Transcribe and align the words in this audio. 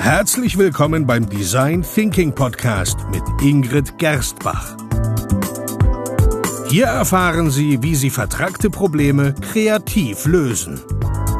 Herzlich 0.00 0.56
willkommen 0.56 1.06
beim 1.06 1.28
Design 1.28 1.82
Thinking 1.82 2.34
Podcast 2.34 2.98
mit 3.10 3.22
Ingrid 3.42 3.98
Gerstbach. 3.98 4.74
Hier 6.70 6.86
erfahren 6.86 7.50
Sie, 7.50 7.82
wie 7.82 7.94
Sie 7.94 8.08
vertragte 8.08 8.70
Probleme 8.70 9.34
kreativ 9.34 10.24
lösen, 10.24 10.80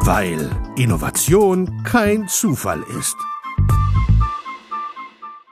weil 0.05 0.47
Innovation 0.77 1.83
kein 1.83 2.27
Zufall 2.27 2.83
ist. 2.99 3.17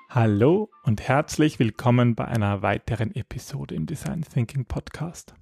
Hallo 0.07 0.69
und 0.83 1.01
herzlich 1.01 1.57
willkommen 1.57 2.13
bei 2.13 2.25
einer 2.25 2.61
weiteren 2.61 3.15
Episode 3.15 3.73
im 3.73 3.87
Design 3.87 4.23
Thinking 4.31 4.65
Podcast. 4.65 5.33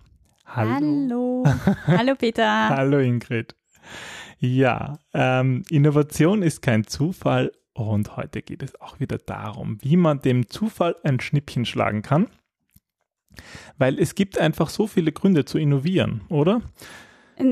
Hallo. 0.46 1.44
Hallo, 1.46 1.76
Hallo 1.86 2.16
Peter. 2.16 2.70
Hallo 2.70 3.00
Ingrid. 3.00 3.56
Ja, 4.40 5.00
ähm, 5.14 5.64
Innovation 5.70 6.44
ist 6.44 6.62
kein 6.62 6.86
Zufall 6.86 7.52
und 7.74 8.18
heute 8.18 8.42
geht 8.42 8.64
es 8.64 8.80
auch 8.82 9.00
wieder 9.00 9.18
darum, 9.18 9.78
wie 9.82 9.98
man 9.98 10.22
dem 10.22 10.50
Zufall 10.50 10.96
ein 11.04 11.20
Schnippchen 11.20 11.66
schlagen 11.66 12.02
kann. 12.02 12.28
Weil 13.78 14.00
es 14.00 14.16
gibt 14.16 14.38
einfach 14.40 14.70
so 14.70 14.88
viele 14.88 15.12
Gründe 15.12 15.46
zu 15.46 15.58
innovieren, 15.58 16.22
oder? 16.30 16.62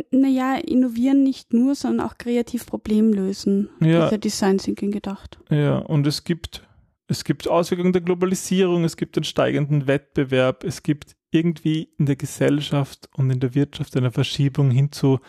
Naja, 0.10 0.56
innovieren 0.56 1.24
nicht 1.24 1.54
nur, 1.54 1.76
sondern 1.76 2.08
auch 2.08 2.18
kreativ 2.18 2.66
Problem 2.66 3.14
lösen. 3.14 3.70
Ja. 3.82 4.00
Das 4.00 4.06
ist 4.06 4.12
ja 4.12 4.18
Design 4.18 4.58
Thinking 4.58 4.92
gedacht. 4.92 5.38
Ja, 5.52 5.78
und 5.78 6.08
es 6.08 6.24
gibt, 6.24 6.68
es 7.08 7.24
gibt 7.24 7.48
Auswirkungen 7.48 7.94
der 7.94 8.02
Globalisierung, 8.02 8.84
es 8.84 8.98
gibt 8.98 9.16
den 9.16 9.24
steigenden 9.24 9.86
Wettbewerb, 9.86 10.64
es 10.64 10.82
gibt 10.82 11.16
irgendwie 11.30 11.90
in 12.00 12.08
der 12.08 12.16
Gesellschaft 12.16 13.10
und 13.16 13.30
in 13.30 13.40
der 13.40 13.54
Wirtschaft 13.54 13.96
eine 13.96 14.12
Verschiebung 14.12 14.72
hin 14.72 14.92
zu 14.92 15.20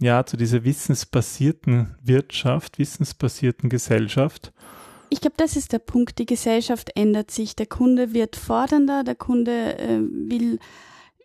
ja, 0.00 0.24
zu 0.24 0.36
dieser 0.36 0.64
wissensbasierten 0.64 1.96
Wirtschaft, 2.02 2.78
wissensbasierten 2.78 3.68
Gesellschaft. 3.68 4.52
Ich 5.10 5.20
glaube, 5.20 5.36
das 5.38 5.56
ist 5.56 5.72
der 5.72 5.78
Punkt. 5.78 6.18
Die 6.18 6.26
Gesellschaft 6.26 6.90
ändert 6.94 7.30
sich. 7.30 7.56
Der 7.56 7.66
Kunde 7.66 8.12
wird 8.12 8.36
fordernder, 8.36 9.04
der 9.04 9.14
Kunde 9.14 9.78
äh, 9.78 10.00
will 10.00 10.58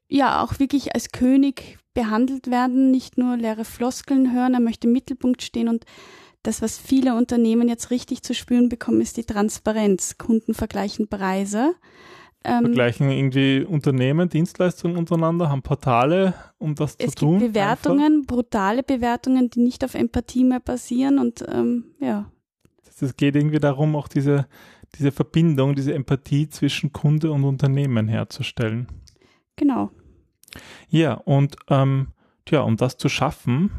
ja 0.07 0.43
auch 0.43 0.59
wirklich 0.59 0.93
als 0.95 1.11
König 1.11 1.77
behandelt 1.93 2.49
werden, 2.49 2.91
nicht 2.91 3.17
nur 3.17 3.37
leere 3.37 3.65
Floskeln 3.65 4.33
hören, 4.33 4.53
er 4.53 4.59
möchte 4.59 4.87
im 4.87 4.93
Mittelpunkt 4.93 5.41
stehen 5.41 5.67
und 5.67 5.85
das, 6.43 6.61
was 6.61 6.77
viele 6.77 7.15
Unternehmen 7.15 7.69
jetzt 7.69 7.89
richtig 7.89 8.21
zu 8.21 8.33
spüren 8.33 8.67
bekommen, 8.67 8.99
ist 8.99 9.15
die 9.15 9.23
Transparenz. 9.23 10.17
Kunden 10.17 10.53
vergleichen 10.53 11.07
Preise. 11.07 11.73
Ähm, 12.45 12.65
Vergleichen 12.65 13.09
irgendwie 13.09 13.63
Unternehmen, 13.63 14.27
Dienstleistungen 14.27 14.97
untereinander, 14.97 15.49
haben 15.49 15.61
Portale, 15.61 16.33
um 16.57 16.75
das 16.75 16.97
zu 16.97 17.07
tun. 17.11 17.35
Es 17.35 17.41
gibt 17.41 17.53
Bewertungen, 17.53 18.17
einfach. 18.17 18.35
brutale 18.35 18.83
Bewertungen, 18.83 19.49
die 19.49 19.61
nicht 19.61 19.83
auf 19.85 19.93
Empathie 19.93 20.43
mehr 20.43 20.59
basieren 20.59 21.19
und 21.19 21.45
ähm, 21.47 21.85
ja. 21.99 22.29
Es 22.99 23.15
geht 23.17 23.35
irgendwie 23.35 23.59
darum, 23.59 23.95
auch 23.95 24.07
diese, 24.07 24.47
diese 24.97 25.11
Verbindung, 25.11 25.75
diese 25.75 25.93
Empathie 25.93 26.49
zwischen 26.49 26.93
Kunde 26.93 27.31
und 27.31 27.43
Unternehmen 27.43 28.07
herzustellen. 28.07 28.87
Genau. 29.55 29.89
Ja, 30.89 31.13
und 31.13 31.55
ähm, 31.69 32.07
ja, 32.49 32.61
um 32.61 32.77
das 32.77 32.97
zu 32.97 33.09
schaffen, 33.09 33.71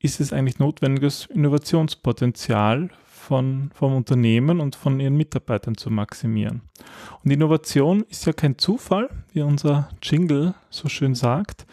ist 0.00 0.20
es 0.20 0.32
eigentlich 0.32 0.58
notwendiges 0.58 1.26
Innovationspotenzial 1.26 2.90
von, 3.24 3.70
vom 3.74 3.96
Unternehmen 3.96 4.60
und 4.60 4.76
von 4.76 5.00
ihren 5.00 5.16
Mitarbeitern 5.16 5.76
zu 5.76 5.90
maximieren. 5.90 6.62
Und 7.24 7.30
Innovation 7.30 8.04
ist 8.08 8.26
ja 8.26 8.32
kein 8.32 8.58
Zufall, 8.58 9.08
wie 9.32 9.42
unser 9.42 9.88
Jingle 10.02 10.54
so 10.70 10.88
schön 10.88 11.14
sagt. 11.14 11.66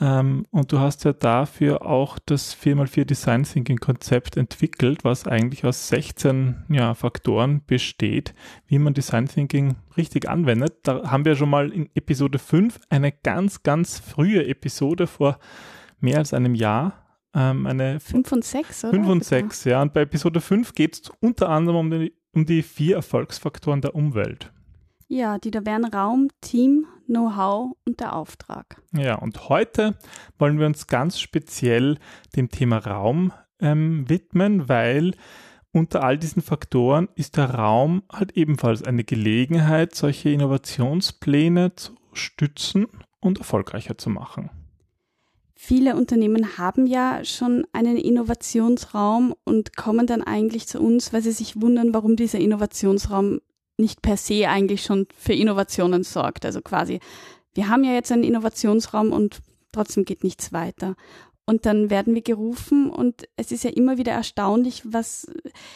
Ähm, 0.00 0.46
und 0.50 0.72
du 0.72 0.78
hast 0.78 1.04
ja 1.04 1.12
dafür 1.12 1.84
auch 1.84 2.18
das 2.24 2.56
4x4 2.56 3.04
Design 3.04 3.42
Thinking 3.42 3.78
Konzept 3.78 4.36
entwickelt, 4.36 5.04
was 5.04 5.26
eigentlich 5.26 5.64
aus 5.64 5.88
16 5.88 6.64
ja, 6.68 6.94
Faktoren 6.94 7.62
besteht, 7.66 8.32
wie 8.66 8.78
man 8.78 8.94
Design 8.94 9.26
Thinking 9.26 9.76
richtig 9.96 10.28
anwendet. 10.28 10.74
Da 10.84 11.10
haben 11.10 11.24
wir 11.24 11.36
schon 11.36 11.50
mal 11.50 11.70
in 11.70 11.90
Episode 11.94 12.38
5 12.38 12.78
eine 12.90 13.12
ganz, 13.12 13.62
ganz 13.62 13.98
frühe 13.98 14.46
Episode 14.46 15.06
vor 15.06 15.38
mehr 16.00 16.18
als 16.18 16.32
einem 16.32 16.54
Jahr 16.54 17.01
ähm, 17.34 17.66
eine 17.66 18.00
5 18.00 18.32
und 18.32 18.44
6, 18.44 18.84
oder? 18.84 18.94
5 18.94 19.08
und 19.08 19.24
6, 19.24 19.64
ja. 19.64 19.82
Und 19.82 19.92
bei 19.92 20.02
Episode 20.02 20.40
5 20.40 20.72
geht 20.74 20.94
es 20.94 21.12
unter 21.20 21.48
anderem 21.48 21.78
um 21.78 21.90
die, 21.90 22.12
um 22.32 22.46
die 22.46 22.62
vier 22.62 22.96
Erfolgsfaktoren 22.96 23.80
der 23.80 23.94
Umwelt. 23.94 24.52
Ja, 25.08 25.38
die 25.38 25.50
da 25.50 25.66
wären 25.66 25.84
Raum, 25.84 26.28
Team, 26.40 26.86
Know-how 27.06 27.76
und 27.86 28.00
der 28.00 28.16
Auftrag. 28.16 28.80
Ja, 28.96 29.16
und 29.16 29.48
heute 29.48 29.94
wollen 30.38 30.58
wir 30.58 30.66
uns 30.66 30.86
ganz 30.86 31.20
speziell 31.20 31.98
dem 32.34 32.48
Thema 32.48 32.78
Raum 32.78 33.32
ähm, 33.60 34.08
widmen, 34.08 34.68
weil 34.68 35.12
unter 35.72 36.02
all 36.02 36.18
diesen 36.18 36.42
Faktoren 36.42 37.08
ist 37.14 37.36
der 37.36 37.50
Raum 37.50 38.02
halt 38.10 38.36
ebenfalls 38.36 38.82
eine 38.82 39.04
Gelegenheit, 39.04 39.94
solche 39.94 40.30
Innovationspläne 40.30 41.74
zu 41.74 41.94
stützen 42.12 42.86
und 43.20 43.38
erfolgreicher 43.38 43.96
zu 43.96 44.10
machen. 44.10 44.50
Viele 45.64 45.94
Unternehmen 45.94 46.58
haben 46.58 46.88
ja 46.88 47.24
schon 47.24 47.64
einen 47.72 47.96
Innovationsraum 47.96 49.32
und 49.44 49.76
kommen 49.76 50.08
dann 50.08 50.20
eigentlich 50.20 50.66
zu 50.66 50.80
uns, 50.80 51.12
weil 51.12 51.22
sie 51.22 51.30
sich 51.30 51.60
wundern, 51.62 51.94
warum 51.94 52.16
dieser 52.16 52.40
Innovationsraum 52.40 53.40
nicht 53.76 54.02
per 54.02 54.16
se 54.16 54.48
eigentlich 54.48 54.82
schon 54.82 55.06
für 55.16 55.34
Innovationen 55.34 56.02
sorgt. 56.02 56.44
Also 56.44 56.62
quasi, 56.62 56.98
wir 57.54 57.68
haben 57.68 57.84
ja 57.84 57.92
jetzt 57.92 58.10
einen 58.10 58.24
Innovationsraum 58.24 59.12
und 59.12 59.38
trotzdem 59.70 60.04
geht 60.04 60.24
nichts 60.24 60.52
weiter. 60.52 60.96
Und 61.52 61.66
dann 61.66 61.90
werden 61.90 62.14
wir 62.14 62.22
gerufen 62.22 62.88
und 62.88 63.28
es 63.36 63.52
ist 63.52 63.62
ja 63.62 63.68
immer 63.68 63.98
wieder 63.98 64.12
erstaunlich, 64.12 64.84
was, 64.86 65.30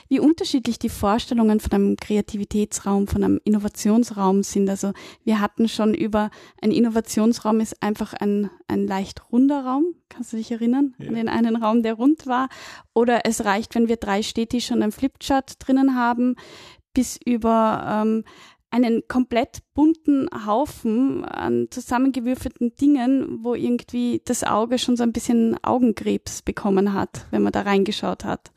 wie 0.09 0.19
unterschiedlich 0.19 0.79
die 0.79 0.89
Vorstellungen 0.89 1.61
von 1.61 1.73
einem 1.73 1.97
Kreativitätsraum, 1.97 3.07
von 3.07 3.23
einem 3.23 3.41
Innovationsraum 3.45 4.43
sind. 4.43 4.71
Also 4.71 4.95
wir 5.25 5.39
hatten 5.39 5.69
schon 5.69 5.93
über, 5.93 6.31
ein 6.63 6.71
Innovationsraum 6.71 7.61
ist 7.61 7.83
einfach 7.83 8.15
ein, 8.15 8.49
ein 8.69 8.87
leicht 8.87 9.31
runder 9.31 9.67
Raum. 9.67 9.85
Kannst 10.09 10.33
du 10.33 10.39
dich 10.39 10.51
erinnern? 10.51 10.95
Ja. 10.97 11.09
An 11.09 11.15
den 11.15 11.29
einen 11.29 11.57
Raum, 11.57 11.83
der 11.83 11.93
rund 11.93 12.27
war. 12.27 12.49
Oder 12.95 13.27
es 13.27 13.45
reicht, 13.45 13.75
wenn 13.75 13.87
wir 13.87 13.97
drei 13.99 14.23
Städtische 14.23 14.73
und 14.73 14.83
ein 14.83 14.93
Flipchart 14.93 15.57
drinnen 15.59 15.95
haben, 15.95 16.37
bis 16.95 17.21
über, 17.23 18.03
ähm, 18.03 18.25
einen 18.77 19.09
komplett 19.09 19.61
bunten 19.73 20.29
Haufen 20.47 21.25
an 21.25 21.69
zusammengewürfelten 21.71 22.75
Dingen, 22.77 23.39
wo 23.43 23.55
irgendwie 23.55 24.21
das 24.25 24.45
Auge 24.45 24.79
schon 24.79 24.97
so 24.97 25.03
ein 25.03 25.13
bisschen 25.13 25.57
Augenkrebs 25.63 26.43
bekommen 26.43 26.93
hat, 26.93 27.27
wenn 27.31 27.43
man 27.43 27.53
da 27.53 27.63
reingeschaut 27.63 28.25
hat. 28.25 28.53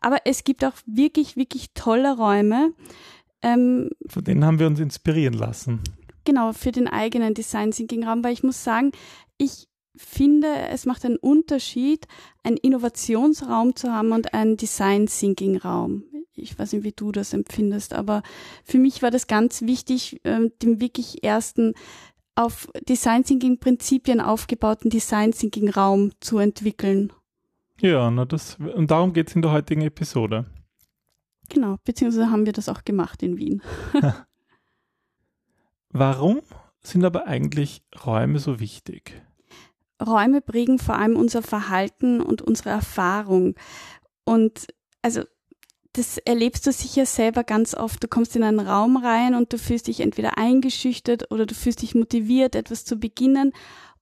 Aber 0.00 0.18
es 0.24 0.44
gibt 0.44 0.64
auch 0.64 0.72
wirklich, 0.86 1.36
wirklich 1.36 1.74
tolle 1.74 2.16
Räume. 2.16 2.72
Ähm, 3.42 3.90
Von 4.06 4.24
denen 4.24 4.44
haben 4.44 4.58
wir 4.58 4.66
uns 4.66 4.80
inspirieren 4.80 5.34
lassen. 5.34 5.80
Genau, 6.24 6.52
für 6.52 6.72
den 6.72 6.88
eigenen 6.88 7.34
Design 7.34 7.72
Thinking 7.72 8.04
Raum, 8.04 8.24
weil 8.24 8.32
ich 8.32 8.42
muss 8.42 8.64
sagen, 8.64 8.92
ich 9.36 9.68
finde, 9.94 10.48
es 10.70 10.86
macht 10.86 11.04
einen 11.04 11.16
Unterschied, 11.16 12.06
einen 12.42 12.56
Innovationsraum 12.56 13.76
zu 13.76 13.92
haben 13.92 14.12
und 14.12 14.32
einen 14.32 14.56
Design 14.56 15.06
Thinking 15.06 15.58
Raum 15.58 16.04
ich 16.34 16.58
weiß 16.58 16.72
nicht, 16.72 16.84
wie 16.84 16.92
du 16.92 17.12
das 17.12 17.32
empfindest, 17.32 17.94
aber 17.94 18.22
für 18.64 18.78
mich 18.78 19.02
war 19.02 19.10
das 19.10 19.26
ganz 19.26 19.62
wichtig, 19.62 20.20
ähm, 20.24 20.52
den 20.62 20.80
wirklich 20.80 21.22
ersten 21.24 21.74
auf 22.34 22.68
Design 22.88 23.24
Thinking 23.24 23.58
Prinzipien 23.58 24.20
aufgebauten 24.20 24.90
Design 24.90 25.32
Thinking 25.32 25.68
Raum 25.68 26.12
zu 26.20 26.38
entwickeln. 26.38 27.12
Ja, 27.80 28.10
na 28.10 28.24
das, 28.24 28.56
und 28.56 28.90
darum 28.90 29.12
geht 29.12 29.28
es 29.28 29.36
in 29.36 29.42
der 29.42 29.52
heutigen 29.52 29.82
Episode. 29.82 30.46
Genau, 31.48 31.76
beziehungsweise 31.84 32.30
haben 32.30 32.46
wir 32.46 32.52
das 32.52 32.68
auch 32.68 32.84
gemacht 32.84 33.22
in 33.22 33.36
Wien. 33.36 33.62
Warum 35.90 36.40
sind 36.80 37.04
aber 37.04 37.26
eigentlich 37.26 37.82
Räume 38.06 38.38
so 38.38 38.60
wichtig? 38.60 39.22
Räume 40.00 40.40
prägen 40.40 40.78
vor 40.78 40.96
allem 40.96 41.16
unser 41.16 41.42
Verhalten 41.42 42.20
und 42.20 42.40
unsere 42.40 42.70
Erfahrung. 42.70 43.54
Und 44.24 44.68
also 45.02 45.24
das 45.92 46.18
erlebst 46.18 46.66
du 46.66 46.72
sicher 46.72 47.04
selber 47.04 47.44
ganz 47.44 47.74
oft. 47.74 48.02
Du 48.02 48.08
kommst 48.08 48.34
in 48.34 48.42
einen 48.42 48.60
Raum 48.60 48.96
rein 48.96 49.34
und 49.34 49.52
du 49.52 49.58
fühlst 49.58 49.88
dich 49.88 50.00
entweder 50.00 50.38
eingeschüchtert 50.38 51.30
oder 51.30 51.44
du 51.44 51.54
fühlst 51.54 51.82
dich 51.82 51.94
motiviert, 51.94 52.54
etwas 52.54 52.84
zu 52.84 52.96
beginnen. 52.96 53.52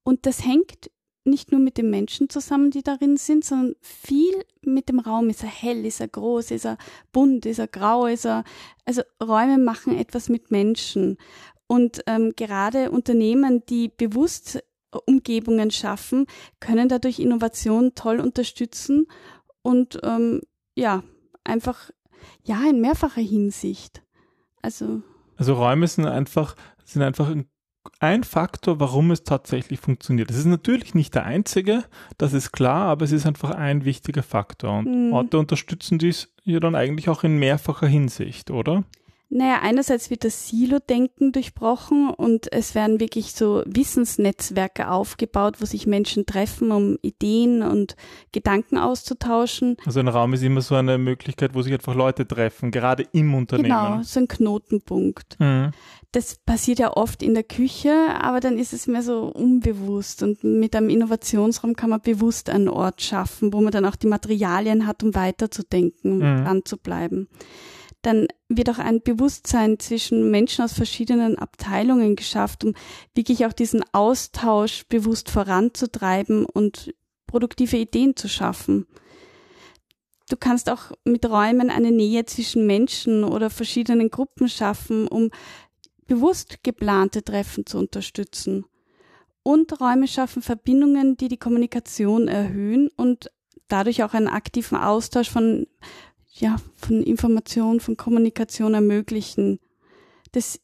Und 0.03 0.27
das 0.27 0.45
hängt 0.45 0.91
nicht 1.25 1.53
nur 1.53 1.61
mit 1.61 1.77
den 1.77 1.91
Menschen 1.91 2.29
zusammen, 2.29 2.71
die 2.71 2.83
darin 2.83 3.17
sind, 3.17 3.45
sondern 3.45 3.75
viel 3.81 4.33
mit 4.63 4.89
dem 4.89 5.01
Raum. 5.01 5.29
Ist 5.31 5.43
er 5.43 5.49
hell, 5.49 5.85
ist 5.85 6.01
er 6.01 6.09
groß, 6.09 6.53
ist 6.53 6.65
er 6.65 6.79
bunt, 7.13 7.45
ist 7.45 7.59
er 7.59 7.69
grau, 7.69 8.07
ist 8.07 8.25
er. 8.25 8.45
Also 8.85 9.03
Räume 9.23 9.59
machen 9.59 9.97
etwas 9.97 10.29
mit 10.29 10.51
Menschen. 10.51 11.19
Und 11.67 12.03
ähm, 12.07 12.33
gerade 12.37 12.91
Unternehmen, 12.91 13.65
die 13.67 13.89
bewusst 13.89 14.63
Umgebungen 15.07 15.71
schaffen, 15.71 16.27
können 16.59 16.89
dadurch 16.89 17.21
Innovation 17.21 17.95
toll 17.95 18.21
unterstützen 18.21 19.07
und 19.63 20.01
ähm, 20.03 20.41
ja, 20.75 21.05
einfach, 21.45 21.91
ja, 22.45 22.61
in 22.69 22.81
mehrfacher 22.81 23.23
Hinsicht. 23.23 24.03
Also. 24.63 25.03
Also 25.37 25.55
Räume 25.55 25.87
sind 25.87 26.07
einfach, 26.07 26.55
sind 26.85 27.03
einfach 27.03 27.29
ein, 27.31 27.47
ein 27.99 28.25
Faktor, 28.25 28.79
warum 28.79 29.11
es 29.11 29.25
tatsächlich 29.25 29.81
funktioniert. 29.81 30.31
Es 30.31 30.37
ist 30.37 30.45
natürlich 30.47 30.95
nicht 30.95 31.15
der 31.15 31.25
einzige, 31.25 31.85
das 32.19 32.33
ist 32.35 32.53
klar, 32.53 32.89
aber 32.89 33.05
es 33.05 33.13
ist 33.13 33.27
einfach 33.27 33.51
ein 33.51 33.85
wichtiger 33.85 34.23
Faktor. 34.23 34.79
Und 34.79 35.07
mhm. 35.09 35.13
Orte 35.13 35.39
unterstützen 35.39 35.99
dies 35.99 36.33
ja 36.45 36.61
dann 36.61 36.75
eigentlich 36.75 37.09
auch 37.09 37.25
in 37.25 37.39
mehrfacher 37.39 37.87
Hinsicht, 37.87 38.51
oder? 38.51 38.85
Naja, 39.32 39.61
einerseits 39.62 40.11
wird 40.11 40.25
das 40.25 40.49
Silo-Denken 40.49 41.31
durchbrochen 41.31 42.11
und 42.11 42.53
es 42.53 42.75
werden 42.75 42.99
wirklich 42.99 43.32
so 43.32 43.62
Wissensnetzwerke 43.65 44.91
aufgebaut, 44.91 45.59
wo 45.61 45.67
sich 45.67 45.87
Menschen 45.87 46.27
treffen, 46.27 46.73
um 46.73 46.99
Ideen 47.00 47.62
und 47.62 47.94
Gedanken 48.32 48.77
auszutauschen. 48.77 49.77
Also 49.87 50.00
ein 50.00 50.09
Raum 50.09 50.32
ist 50.32 50.43
immer 50.43 50.62
so 50.62 50.75
eine 50.75 50.99
Möglichkeit, 50.99 51.55
wo 51.55 51.62
sich 51.62 51.73
einfach 51.73 51.94
Leute 51.94 52.27
treffen, 52.27 52.73
gerade 52.73 53.06
im 53.12 53.32
Unternehmen. 53.35 53.69
Genau, 53.69 54.03
so 54.03 54.19
ein 54.19 54.27
Knotenpunkt. 54.27 55.38
Mhm. 55.38 55.71
Das 56.11 56.35
passiert 56.35 56.81
ja 56.81 56.97
oft 56.97 57.23
in 57.23 57.35
der 57.35 57.44
Küche, 57.44 57.93
aber 58.21 58.41
dann 58.41 58.59
ist 58.59 58.73
es 58.73 58.88
mehr 58.88 59.03
so 59.03 59.26
unbewusst 59.26 60.25
und 60.25 60.43
mit 60.43 60.75
einem 60.75 60.88
Innovationsraum 60.88 61.76
kann 61.76 61.91
man 61.91 62.00
bewusst 62.00 62.50
einen 62.50 62.69
Ort 62.69 63.00
schaffen, 63.00 63.53
wo 63.53 63.61
man 63.61 63.71
dann 63.71 63.85
auch 63.85 63.94
die 63.94 64.09
Materialien 64.09 64.88
hat, 64.88 65.05
um 65.05 65.15
weiterzudenken, 65.15 66.19
mhm. 66.19 66.47
anzubleiben 66.49 67.29
dann 68.02 68.29
wird 68.49 68.70
auch 68.70 68.79
ein 68.79 69.02
Bewusstsein 69.02 69.79
zwischen 69.79 70.31
Menschen 70.31 70.64
aus 70.64 70.73
verschiedenen 70.73 71.38
Abteilungen 71.38 72.17
geschafft, 72.17 72.64
um 72.64 72.75
wirklich 73.14 73.44
auch 73.47 73.52
diesen 73.52 73.85
Austausch 73.93 74.85
bewusst 74.88 75.31
voranzutreiben 75.31 76.47
und 76.47 76.94
produktive 77.26 77.76
Ideen 77.76 78.17
zu 78.17 78.29
schaffen. 78.29 78.87
Du 80.29 80.37
kannst 80.37 80.70
auch 80.70 80.93
mit 81.05 81.29
Räumen 81.29 81.70
eine 81.70 81.91
Nähe 81.91 82.25
zwischen 82.25 82.67
Menschen 82.67 83.25
oder 83.25 83.50
verschiedenen 83.50 84.11
Gruppen 84.11 84.49
schaffen, 84.49 85.08
um 85.08 85.31
bewusst 86.06 86.62
geplante 86.62 87.23
Treffen 87.23 87.67
zu 87.67 87.79
unterstützen. 87.79 88.64
Und 89.43 89.81
Räume 89.81 90.06
schaffen 90.06 90.43
Verbindungen, 90.43 91.17
die 91.17 91.29
die 91.29 91.37
Kommunikation 91.37 92.29
erhöhen 92.29 92.88
und 92.97 93.31
dadurch 93.69 94.02
auch 94.02 94.14
einen 94.14 94.29
aktiven 94.29 94.76
Austausch 94.76 95.31
von 95.31 95.67
ja, 96.41 96.57
von 96.77 97.03
Information, 97.03 97.81
von 97.81 97.97
Kommunikation 97.97 98.75
ermöglichen. 98.75 99.61
Das 100.33 100.61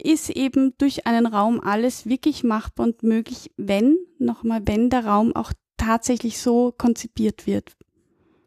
ist 0.00 0.30
eben 0.30 0.74
durch 0.78 1.06
einen 1.06 1.26
Raum 1.26 1.60
alles 1.60 2.06
wirklich 2.06 2.44
machbar 2.44 2.86
und 2.86 3.02
möglich, 3.02 3.50
wenn, 3.56 3.96
nochmal, 4.18 4.62
wenn 4.64 4.90
der 4.90 5.04
Raum 5.04 5.34
auch 5.34 5.52
tatsächlich 5.76 6.38
so 6.38 6.72
konzipiert 6.76 7.46
wird. 7.46 7.76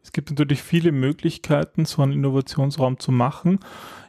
Es 0.02 0.12
gibt 0.12 0.30
natürlich 0.30 0.62
viele 0.62 0.92
Möglichkeiten, 0.92 1.84
so 1.84 2.02
einen 2.02 2.12
Innovationsraum 2.12 2.98
zu 2.98 3.12
machen. 3.12 3.60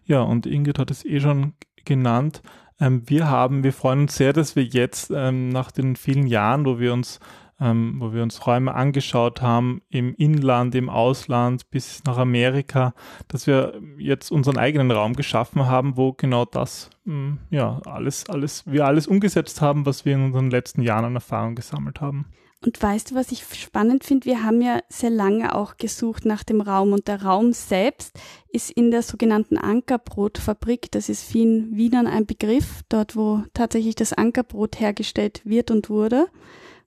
Ja, 0.06 0.22
und 0.22 0.46
Ingrid 0.46 0.80
hat 0.80 0.90
es 0.90 1.06
eh 1.06 1.20
schon 1.20 1.54
genannt. 1.86 2.42
Ähm, 2.80 3.04
wir 3.08 3.30
haben, 3.30 3.64
wir 3.64 3.74
freuen 3.74 4.02
uns 4.02 4.16
sehr, 4.16 4.34
dass 4.34 4.56
wir 4.56 4.64
jetzt 4.64 5.12
ähm, 5.14 5.50
nach 5.50 5.72
den 5.72 5.96
vielen 5.96 6.26
Jahren, 6.26 6.66
wo 6.66 6.80
wir 6.80 6.94
uns 6.94 7.20
ähm, 7.64 7.96
wo 8.00 8.14
wir 8.14 8.22
uns 8.22 8.46
Räume 8.46 8.76
angeschaut 8.76 9.42
haben, 9.42 9.82
im 9.90 10.14
Inland, 10.16 10.76
im 10.76 10.90
Ausland 10.90 11.70
bis 11.72 12.04
nach 12.06 12.18
Amerika, 12.18 12.94
dass 13.30 13.48
wir 13.48 13.82
jetzt 13.98 14.32
unseren 14.32 14.58
eigenen 14.58 14.92
Raum 14.92 15.14
geschaffen 15.14 15.66
haben, 15.66 15.96
wo 15.96 16.12
genau 16.12 16.44
das, 16.44 16.90
mh, 17.06 17.14
hm, 17.14 17.38
ja, 17.50 17.80
alles, 17.86 18.30
alles, 18.30 18.64
wir 18.68 18.86
alles 18.86 19.08
umgesetzt 19.08 19.62
haben, 19.62 19.86
was 19.86 20.04
wir 20.04 20.14
in 20.16 20.26
unseren 20.26 20.50
letzten 20.50 20.82
Jahren 20.82 21.06
an 21.06 21.16
Erfahrung 21.16 21.56
gesammelt 21.56 22.02
haben. 22.02 22.26
Und 22.66 22.82
weißt 22.82 23.12
du, 23.12 23.16
was 23.16 23.32
ich 23.32 23.44
spannend 23.44 24.06
finde? 24.06 24.26
Wir 24.26 24.44
haben 24.44 24.62
ja 24.62 24.80
sehr 24.88 25.10
lange 25.10 25.54
auch 25.54 25.76
gesucht 25.76 26.26
nach 26.26 26.44
dem 26.44 26.62
Raum 26.62 26.94
und 26.94 27.10
der 27.10 27.24
Raum 27.24 27.52
selbst 27.52 28.18
ist 28.50 28.72
in 28.72 28.90
der 28.90 29.02
sogenannten 29.02 29.58
Ankerbrotfabrik. 29.58 30.90
Das 30.92 31.10
ist 31.10 31.24
vielen 31.24 31.76
Wienern 31.76 32.08
ein 32.08 32.26
Begriff, 32.26 32.82
dort 32.88 33.18
wo 33.18 33.44
tatsächlich 33.54 33.96
das 33.96 34.14
Ankerbrot 34.14 34.80
hergestellt 34.80 35.42
wird 35.44 35.72
und 35.72 35.90
wurde 35.90 36.28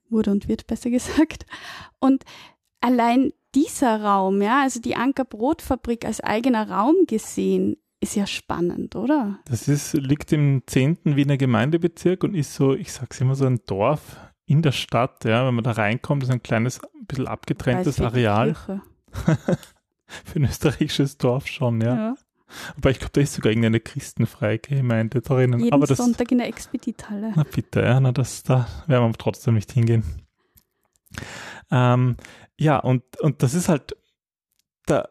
wurde 0.09 0.31
und 0.31 0.47
wird 0.47 0.67
besser 0.67 0.89
gesagt. 0.91 1.45
Und 1.99 2.23
allein 2.81 3.31
dieser 3.55 4.01
Raum, 4.03 4.41
ja, 4.41 4.61
also 4.61 4.79
die 4.79 4.95
Ankerbrotfabrik 4.95 6.05
als 6.05 6.21
eigener 6.21 6.69
Raum 6.69 6.95
gesehen, 7.07 7.77
ist 7.99 8.15
ja 8.15 8.27
spannend, 8.27 8.95
oder? 8.95 9.39
Das 9.45 9.67
ist, 9.67 9.93
liegt 9.93 10.31
im 10.31 10.61
10. 10.67 10.99
Wiener 11.03 11.37
Gemeindebezirk 11.37 12.23
und 12.23 12.35
ist 12.35 12.53
so, 12.53 12.75
ich 12.75 12.91
sag's 12.91 13.19
immer, 13.21 13.35
so 13.35 13.45
ein 13.45 13.61
Dorf 13.65 14.17
in 14.45 14.61
der 14.61 14.71
Stadt, 14.71 15.25
ja, 15.25 15.45
wenn 15.45 15.55
man 15.55 15.63
da 15.63 15.71
reinkommt, 15.71 16.23
ist 16.23 16.29
ein 16.29 16.43
kleines, 16.43 16.79
ein 16.83 17.05
bisschen 17.07 17.27
abgetrenntes 17.27 17.99
Areal. 17.99 18.55
Für 20.23 20.39
ein 20.39 20.45
österreichisches 20.45 21.17
Dorf 21.17 21.47
schon, 21.47 21.81
ja. 21.81 21.95
ja. 21.95 22.15
Aber 22.77 22.91
ich 22.91 22.99
glaube, 22.99 23.11
da 23.13 23.21
ist 23.21 23.33
sogar 23.33 23.51
irgendeine 23.51 23.79
christenfreie 23.79 24.59
Gemeinde 24.59 25.21
drinnen. 25.21 25.59
Jeden 25.59 25.73
aber 25.73 25.87
das, 25.87 25.97
Sonntag 25.97 26.31
in 26.31 26.37
der 26.39 26.47
Expedithalle. 26.47 27.33
Na 27.35 27.43
bitte, 27.43 27.81
ja, 27.81 27.99
na 27.99 28.11
das, 28.11 28.43
da 28.43 28.67
werden 28.87 29.09
wir 29.09 29.17
trotzdem 29.17 29.55
nicht 29.55 29.71
hingehen. 29.71 30.03
Ähm, 31.71 32.15
ja, 32.57 32.77
und, 32.77 33.03
und 33.19 33.43
das 33.43 33.53
ist 33.53 33.69
halt, 33.69 33.95
da 34.85 35.09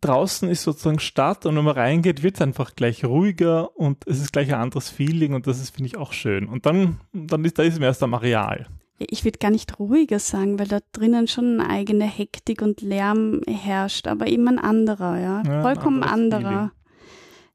draußen 0.00 0.48
ist 0.48 0.62
sozusagen 0.62 1.00
Stadt 1.00 1.46
und 1.46 1.56
wenn 1.56 1.64
man 1.64 1.74
reingeht, 1.74 2.22
wird 2.22 2.36
es 2.36 2.42
einfach 2.42 2.76
gleich 2.76 3.04
ruhiger 3.04 3.76
und 3.76 4.06
es 4.06 4.20
ist 4.20 4.32
gleich 4.32 4.52
ein 4.52 4.60
anderes 4.60 4.90
Feeling 4.90 5.34
und 5.34 5.46
das 5.46 5.60
ist, 5.60 5.70
finde 5.70 5.88
ich, 5.88 5.96
auch 5.96 6.12
schön. 6.12 6.46
Und 6.46 6.66
dann, 6.66 7.00
dann 7.12 7.44
ist, 7.44 7.58
da 7.58 7.62
ist 7.62 7.74
man 7.74 7.84
erst 7.84 8.02
am 8.02 8.14
Areal 8.14 8.66
ich 8.98 9.24
würde 9.24 9.38
gar 9.38 9.50
nicht 9.50 9.78
ruhiger 9.78 10.18
sagen, 10.18 10.58
weil 10.58 10.68
da 10.68 10.78
drinnen 10.92 11.26
schon 11.26 11.60
eine 11.60 11.70
eigene 11.70 12.04
Hektik 12.04 12.62
und 12.62 12.80
Lärm 12.80 13.40
herrscht, 13.46 14.06
aber 14.06 14.26
eben 14.28 14.46
ein 14.48 14.58
anderer, 14.58 15.18
ja. 15.18 15.42
ja 15.42 15.62
Vollkommen 15.62 16.02
anderer. 16.02 16.72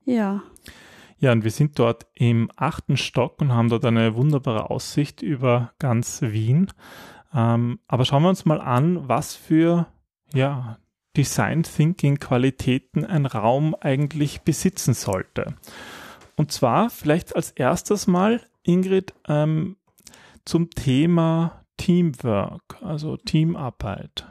Feeling. 0.06 0.20
Ja. 0.20 0.44
Ja, 1.22 1.34
und 1.34 1.44
wir 1.44 1.52
sind 1.52 1.78
dort 1.78 2.08
im 2.14 2.50
achten 2.56 2.96
Stock 2.96 3.42
und 3.42 3.52
haben 3.54 3.70
dort 3.70 3.84
eine 3.84 4.16
wunderbare 4.16 4.70
Aussicht 4.70 5.22
über 5.22 5.74
ganz 5.78 6.22
Wien. 6.22 6.72
Ähm, 7.34 7.80
aber 7.88 8.06
schauen 8.06 8.24
wir 8.24 8.30
uns 8.30 8.46
mal 8.46 8.62
an, 8.62 9.10
was 9.10 9.36
für 9.36 9.88
ja, 10.34 10.80
Design 11.18 11.64
Thinking 11.64 12.20
Qualitäten 12.20 13.04
ein 13.04 13.26
Raum 13.26 13.76
eigentlich 13.80 14.42
besitzen 14.42 14.94
sollte. 14.94 15.56
Und 16.38 16.54
zwar 16.54 16.90
vielleicht 16.90 17.36
als 17.36 17.52
erstes 17.52 18.08
mal, 18.08 18.42
Ingrid, 18.64 19.14
ähm, 19.28 19.76
zum 20.50 20.72
Thema 20.72 21.64
Teamwork, 21.78 22.82
also 22.82 23.18
Teamarbeit? 23.18 24.26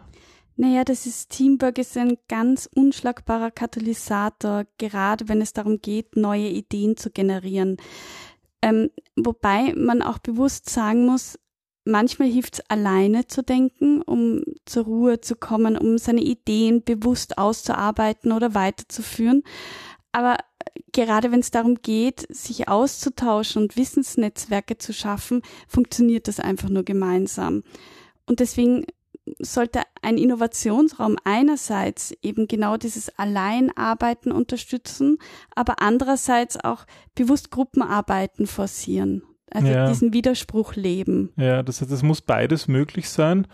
Naja, 0.56 0.82
das 0.82 1.06
ist 1.06 1.30
Teamwork 1.30 1.78
ist 1.78 1.96
ein 1.96 2.18
ganz 2.26 2.68
unschlagbarer 2.74 3.52
Katalysator, 3.52 4.64
gerade 4.78 5.28
wenn 5.28 5.40
es 5.40 5.52
darum 5.52 5.80
geht, 5.80 6.16
neue 6.16 6.48
Ideen 6.48 6.96
zu 6.96 7.10
generieren. 7.10 7.76
Ähm, 8.62 8.90
wobei 9.14 9.72
man 9.76 10.02
auch 10.02 10.18
bewusst 10.18 10.68
sagen 10.68 11.06
muss, 11.06 11.38
manchmal 11.84 12.28
hilft 12.28 12.54
es 12.54 12.68
alleine 12.68 13.28
zu 13.28 13.44
denken, 13.44 14.02
um 14.02 14.42
zur 14.66 14.86
Ruhe 14.86 15.20
zu 15.20 15.36
kommen, 15.36 15.78
um 15.78 15.98
seine 15.98 16.22
Ideen 16.22 16.82
bewusst 16.82 17.38
auszuarbeiten 17.38 18.32
oder 18.32 18.56
weiterzuführen. 18.56 19.44
Aber 20.12 20.36
gerade 20.92 21.30
wenn 21.32 21.40
es 21.40 21.50
darum 21.50 21.76
geht, 21.76 22.26
sich 22.34 22.68
auszutauschen 22.68 23.62
und 23.62 23.76
Wissensnetzwerke 23.76 24.78
zu 24.78 24.92
schaffen, 24.92 25.42
funktioniert 25.66 26.28
das 26.28 26.40
einfach 26.40 26.68
nur 26.68 26.84
gemeinsam. 26.84 27.62
Und 28.26 28.40
deswegen 28.40 28.84
sollte 29.40 29.82
ein 30.02 30.18
Innovationsraum 30.18 31.16
einerseits 31.24 32.12
eben 32.22 32.48
genau 32.48 32.76
dieses 32.76 33.10
Alleinarbeiten 33.18 34.32
unterstützen, 34.32 35.18
aber 35.54 35.80
andererseits 35.82 36.62
auch 36.62 36.86
bewusst 37.14 37.50
Gruppenarbeiten 37.50 38.46
forcieren. 38.46 39.22
Also 39.50 39.68
ja. 39.68 39.88
diesen 39.88 40.12
Widerspruch 40.12 40.74
leben. 40.74 41.32
Ja, 41.36 41.62
das 41.62 41.80
heißt, 41.80 41.90
es 41.90 42.02
muss 42.02 42.20
beides 42.20 42.68
möglich 42.68 43.08
sein. 43.08 43.46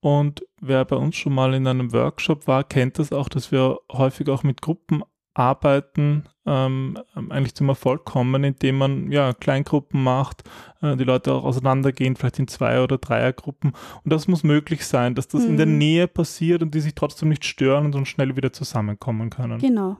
Und 0.00 0.44
wer 0.60 0.84
bei 0.84 0.96
uns 0.96 1.16
schon 1.16 1.34
mal 1.34 1.54
in 1.54 1.66
einem 1.66 1.92
Workshop 1.92 2.46
war, 2.46 2.64
kennt 2.64 2.98
das 2.98 3.12
auch, 3.12 3.28
dass 3.28 3.50
wir 3.50 3.78
häufig 3.90 4.28
auch 4.28 4.42
mit 4.42 4.60
Gruppen 4.60 5.02
Arbeiten 5.34 6.24
ähm, 6.46 6.98
eigentlich 7.14 7.54
zum 7.54 7.68
Erfolg 7.68 8.04
kommen, 8.04 8.42
indem 8.42 8.78
man 8.78 9.12
ja 9.12 9.32
Kleingruppen 9.32 10.02
macht, 10.02 10.42
äh, 10.82 10.96
die 10.96 11.04
Leute 11.04 11.32
auch 11.32 11.44
auseinandergehen, 11.44 12.16
vielleicht 12.16 12.38
in 12.38 12.48
zwei 12.48 12.82
oder 12.82 12.98
Dreiergruppen. 12.98 13.72
Und 14.04 14.12
das 14.12 14.26
muss 14.26 14.42
möglich 14.42 14.86
sein, 14.86 15.14
dass 15.14 15.28
das 15.28 15.42
mhm. 15.42 15.50
in 15.50 15.56
der 15.56 15.66
mhm. 15.66 15.78
Nähe 15.78 16.08
passiert 16.08 16.62
und 16.62 16.74
die 16.74 16.80
sich 16.80 16.94
trotzdem 16.94 17.28
nicht 17.28 17.44
stören 17.44 17.86
und 17.86 17.94
dann 17.94 18.06
schnell 18.06 18.36
wieder 18.36 18.52
zusammenkommen 18.52 19.30
können. 19.30 19.58
Genau. 19.58 19.96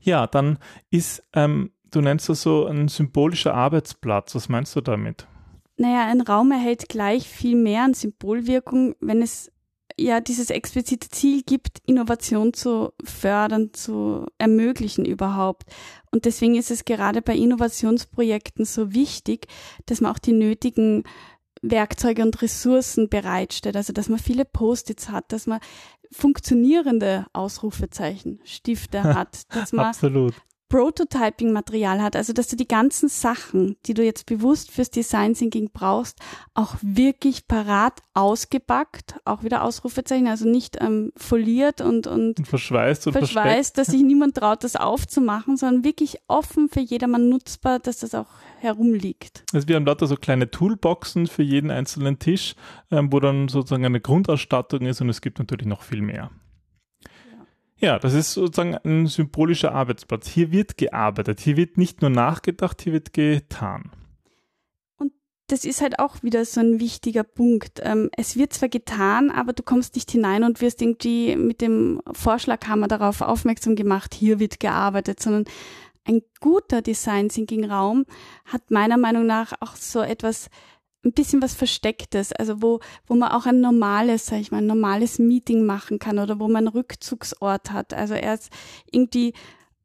Ja, 0.00 0.26
dann 0.26 0.58
ist, 0.90 1.26
ähm, 1.32 1.70
du 1.90 2.00
nennst 2.00 2.28
das 2.28 2.42
so 2.42 2.66
ein 2.66 2.88
symbolischer 2.88 3.54
Arbeitsplatz. 3.54 4.34
Was 4.34 4.48
meinst 4.48 4.76
du 4.76 4.80
damit? 4.80 5.26
Naja, 5.76 6.06
ein 6.06 6.20
Raum 6.20 6.52
erhält 6.52 6.88
gleich 6.88 7.28
viel 7.28 7.56
mehr 7.56 7.82
an 7.82 7.94
Symbolwirkung, 7.94 8.94
wenn 9.00 9.22
es 9.22 9.50
ja 9.98 10.20
dieses 10.20 10.50
explizite 10.50 11.08
Ziel 11.08 11.42
gibt, 11.42 11.78
Innovation 11.86 12.52
zu 12.52 12.92
fördern, 13.02 13.72
zu 13.72 14.26
ermöglichen 14.38 15.04
überhaupt. 15.04 15.64
Und 16.10 16.24
deswegen 16.24 16.56
ist 16.56 16.70
es 16.70 16.84
gerade 16.84 17.22
bei 17.22 17.36
Innovationsprojekten 17.36 18.64
so 18.64 18.92
wichtig, 18.92 19.46
dass 19.86 20.00
man 20.00 20.12
auch 20.12 20.18
die 20.18 20.32
nötigen 20.32 21.04
Werkzeuge 21.62 22.22
und 22.22 22.42
Ressourcen 22.42 23.08
bereitstellt. 23.08 23.76
Also 23.76 23.92
dass 23.92 24.08
man 24.08 24.18
viele 24.18 24.44
Post-its 24.44 25.10
hat, 25.10 25.32
dass 25.32 25.46
man 25.46 25.60
funktionierende 26.10 27.26
Ausrufezeichen, 27.32 28.40
Stifte 28.44 29.02
hat, 29.02 29.42
dass 29.54 29.72
man 29.72 29.86
Absolut. 29.86 30.34
Prototyping-Material 30.68 32.02
hat, 32.02 32.16
also 32.16 32.32
dass 32.32 32.48
du 32.48 32.56
die 32.56 32.66
ganzen 32.66 33.08
Sachen, 33.08 33.76
die 33.86 33.94
du 33.94 34.04
jetzt 34.04 34.26
bewusst 34.26 34.72
fürs 34.72 34.90
Design 34.90 35.34
Thinking 35.34 35.70
brauchst, 35.72 36.18
auch 36.54 36.74
wirklich 36.80 37.46
parat 37.46 38.00
ausgepackt, 38.14 39.16
auch 39.24 39.44
wieder 39.44 39.62
Ausrufezeichen, 39.62 40.26
also 40.26 40.48
nicht 40.48 40.78
ähm, 40.80 41.12
foliert 41.16 41.80
und, 41.80 42.06
und, 42.06 42.38
und 42.38 42.48
verschweißt 42.48 43.06
und 43.06 43.12
verschweißt, 43.12 43.76
dass 43.78 43.88
sich 43.88 44.02
niemand 44.02 44.36
traut, 44.36 44.64
das 44.64 44.76
aufzumachen, 44.76 45.56
sondern 45.56 45.84
wirklich 45.84 46.18
offen 46.28 46.68
für 46.68 46.80
jedermann 46.80 47.28
nutzbar, 47.28 47.78
dass 47.78 47.98
das 47.98 48.14
auch 48.14 48.28
herumliegt. 48.58 49.44
Also 49.52 49.68
wir 49.68 49.76
haben 49.76 49.86
lauter 49.86 50.06
so 50.06 50.16
kleine 50.16 50.50
Toolboxen 50.50 51.26
für 51.26 51.42
jeden 51.42 51.70
einzelnen 51.70 52.18
Tisch, 52.18 52.54
ähm, 52.90 53.12
wo 53.12 53.20
dann 53.20 53.48
sozusagen 53.48 53.84
eine 53.84 54.00
Grundausstattung 54.00 54.86
ist 54.86 55.00
und 55.00 55.08
es 55.08 55.20
gibt 55.20 55.38
natürlich 55.38 55.66
noch 55.66 55.82
viel 55.82 56.02
mehr. 56.02 56.30
Ja, 57.76 57.98
das 57.98 58.14
ist 58.14 58.32
sozusagen 58.32 58.76
ein 58.76 59.06
symbolischer 59.06 59.72
Arbeitsplatz. 59.72 60.28
Hier 60.28 60.52
wird 60.52 60.76
gearbeitet, 60.76 61.40
hier 61.40 61.56
wird 61.56 61.76
nicht 61.76 62.00
nur 62.00 62.10
nachgedacht, 62.10 62.80
hier 62.82 62.92
wird 62.92 63.12
getan. 63.12 63.90
Und 64.96 65.12
das 65.48 65.64
ist 65.64 65.82
halt 65.82 65.98
auch 65.98 66.22
wieder 66.22 66.44
so 66.44 66.60
ein 66.60 66.78
wichtiger 66.78 67.24
Punkt. 67.24 67.80
Ähm, 67.82 68.10
es 68.16 68.36
wird 68.36 68.52
zwar 68.52 68.68
getan, 68.68 69.30
aber 69.30 69.52
du 69.52 69.62
kommst 69.62 69.96
nicht 69.96 70.10
hinein 70.10 70.44
und 70.44 70.60
wirst 70.60 70.80
irgendwie 70.80 71.36
mit 71.36 71.60
dem 71.60 72.00
Vorschlaghammer 72.12 72.88
darauf 72.88 73.20
aufmerksam 73.20 73.74
gemacht, 73.74 74.14
hier 74.14 74.38
wird 74.38 74.60
gearbeitet, 74.60 75.20
sondern 75.20 75.44
ein 76.06 76.20
guter 76.40 76.82
Design 76.82 77.30
Thinking 77.30 77.64
Raum 77.64 78.04
hat 78.44 78.70
meiner 78.70 78.98
Meinung 78.98 79.26
nach 79.26 79.52
auch 79.60 79.74
so 79.74 80.00
etwas 80.00 80.50
ein 81.04 81.12
bisschen 81.12 81.42
was 81.42 81.54
Verstecktes, 81.54 82.32
also 82.32 82.62
wo, 82.62 82.80
wo 83.06 83.14
man 83.14 83.30
auch 83.30 83.46
ein 83.46 83.60
normales, 83.60 84.26
sag 84.26 84.40
ich 84.40 84.50
mal, 84.50 84.58
ein 84.58 84.66
normales 84.66 85.18
Meeting 85.18 85.64
machen 85.64 85.98
kann 85.98 86.18
oder 86.18 86.40
wo 86.40 86.48
man 86.48 86.66
einen 86.66 86.68
Rückzugsort 86.68 87.72
hat. 87.72 87.92
Also 87.94 88.14
er 88.14 88.34
ist 88.34 88.50
irgendwie 88.90 89.34